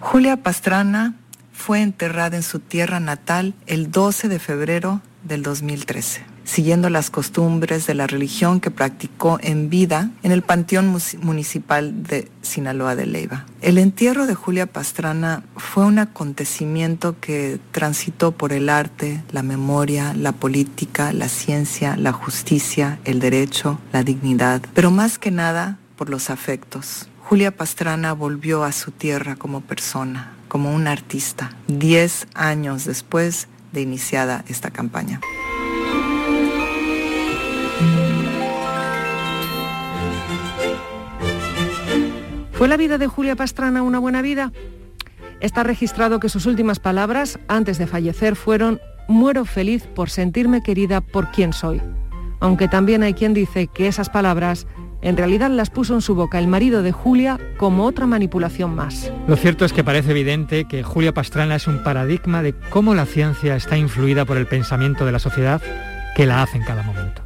Julia 0.00 0.36
Pastrana 0.38 1.14
fue 1.52 1.82
enterrada 1.82 2.36
en 2.36 2.42
su 2.42 2.58
tierra 2.58 3.00
natal 3.00 3.54
el 3.66 3.90
12 3.90 4.28
de 4.28 4.38
febrero 4.38 5.00
del 5.22 5.42
2013 5.42 6.39
siguiendo 6.44 6.90
las 6.90 7.10
costumbres 7.10 7.86
de 7.86 7.94
la 7.94 8.06
religión 8.06 8.60
que 8.60 8.70
practicó 8.70 9.38
en 9.42 9.70
vida 9.70 10.10
en 10.22 10.32
el 10.32 10.42
Panteón 10.42 10.96
Municipal 11.22 12.02
de 12.02 12.30
Sinaloa 12.42 12.96
de 12.96 13.06
Leiva. 13.06 13.46
El 13.60 13.78
entierro 13.78 14.26
de 14.26 14.34
Julia 14.34 14.66
Pastrana 14.66 15.42
fue 15.56 15.84
un 15.84 15.98
acontecimiento 15.98 17.16
que 17.20 17.60
transitó 17.72 18.32
por 18.32 18.52
el 18.52 18.68
arte, 18.68 19.22
la 19.32 19.42
memoria, 19.42 20.14
la 20.14 20.32
política, 20.32 21.12
la 21.12 21.28
ciencia, 21.28 21.96
la 21.96 22.12
justicia, 22.12 22.98
el 23.04 23.20
derecho, 23.20 23.78
la 23.92 24.02
dignidad, 24.02 24.62
pero 24.74 24.90
más 24.90 25.18
que 25.18 25.30
nada 25.30 25.78
por 25.96 26.10
los 26.10 26.30
afectos. 26.30 27.08
Julia 27.22 27.54
Pastrana 27.54 28.12
volvió 28.12 28.64
a 28.64 28.72
su 28.72 28.90
tierra 28.90 29.36
como 29.36 29.60
persona, 29.60 30.32
como 30.48 30.74
un 30.74 30.88
artista, 30.88 31.54
diez 31.68 32.26
años 32.34 32.84
después 32.84 33.46
de 33.72 33.82
iniciada 33.82 34.44
esta 34.48 34.70
campaña. 34.70 35.20
¿Fue 42.60 42.68
la 42.68 42.76
vida 42.76 42.98
de 42.98 43.06
Julia 43.06 43.36
Pastrana 43.36 43.82
una 43.82 43.98
buena 43.98 44.20
vida? 44.20 44.52
Está 45.40 45.62
registrado 45.62 46.20
que 46.20 46.28
sus 46.28 46.44
últimas 46.44 46.78
palabras, 46.78 47.38
antes 47.48 47.78
de 47.78 47.86
fallecer, 47.86 48.36
fueron 48.36 48.82
muero 49.08 49.46
feliz 49.46 49.86
por 49.86 50.10
sentirme 50.10 50.62
querida 50.62 51.00
por 51.00 51.30
quien 51.30 51.54
soy. 51.54 51.80
Aunque 52.38 52.68
también 52.68 53.02
hay 53.02 53.14
quien 53.14 53.32
dice 53.32 53.68
que 53.68 53.86
esas 53.86 54.10
palabras 54.10 54.66
En 55.00 55.16
realidad 55.16 55.48
las 55.48 55.70
puso 55.70 55.94
en 55.94 56.02
su 56.02 56.14
boca 56.14 56.38
el 56.38 56.48
marido 56.48 56.82
de 56.82 56.92
Julia 56.92 57.40
como 57.56 57.86
otra 57.86 58.06
manipulación 58.06 58.74
más. 58.74 59.10
Lo 59.26 59.36
cierto 59.36 59.64
es 59.64 59.72
que 59.72 59.82
parece 59.82 60.10
evidente 60.10 60.66
que 60.66 60.82
Julia 60.82 61.14
Pastrana 61.14 61.56
es 61.56 61.66
un 61.66 61.82
paradigma 61.82 62.42
de 62.42 62.52
cómo 62.68 62.94
la 62.94 63.06
ciencia 63.06 63.56
está 63.56 63.78
influida 63.78 64.26
por 64.26 64.36
el 64.36 64.46
pensamiento 64.46 65.06
de 65.06 65.12
la 65.12 65.18
sociedad 65.18 65.62
que 66.14 66.26
la 66.26 66.42
hace 66.42 66.58
en 66.58 66.64
cada 66.64 66.82
momento. 66.82 67.22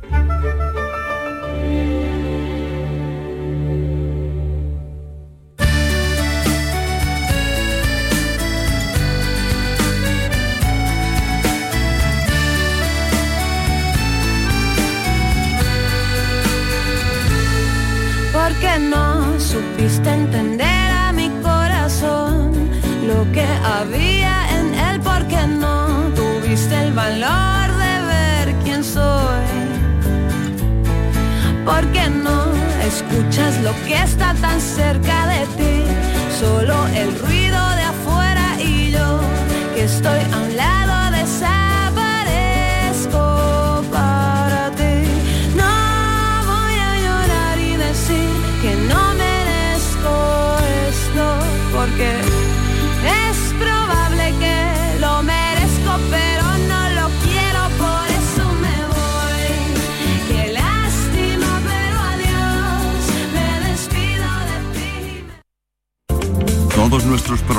Supiste 19.55 20.11
entender 20.11 20.91
a 21.07 21.13
mi 21.13 21.29
corazón 21.41 22.53
lo 23.07 23.21
que 23.33 23.47
había 23.77 24.35
en 24.59 24.67
él, 24.87 25.01
porque 25.01 25.41
no. 25.47 25.75
Tuviste 26.21 26.75
el 26.87 26.93
valor 26.93 27.67
de 27.85 27.95
ver 28.13 28.55
quién 28.65 28.83
soy, 28.83 29.47
porque 31.65 32.03
no 32.25 32.39
escuchas 32.91 33.53
lo 33.67 33.73
que 33.87 33.97
está 34.03 34.35
tan 34.47 34.61
cerca 34.61 35.19
de 35.35 35.43
ti, 35.59 35.75
solo 36.41 36.77
el 37.03 37.11
ruido 37.23 37.61
de 37.79 37.85
afuera 37.95 38.47
y 38.59 38.91
yo 38.91 39.21
que 39.75 39.85
estoy 39.85 40.21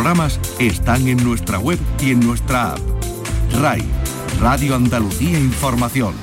programas 0.06 0.40
están 0.60 1.08
en 1.08 1.18
nuestra 1.24 1.58
web 1.58 1.80
y 2.00 2.12
en 2.12 2.20
nuestra 2.20 2.74
app. 2.74 2.80
RAI, 3.60 3.82
Radio 4.40 4.76
Andalucía 4.76 5.40
Información. 5.40 6.14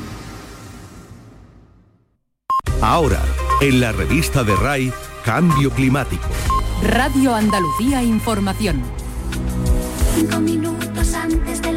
Ahora, 2.80 3.20
en 3.60 3.80
la 3.80 3.90
revista 3.90 4.44
de 4.44 4.54
RAI, 4.54 4.92
Cambio 5.24 5.70
Climático. 5.70 6.22
Radio 6.84 7.34
Andalucía 7.34 8.04
Información. 8.04 8.84
Cinco 10.14 10.38
minutos 10.38 11.14
antes 11.14 11.60
de 11.60 11.71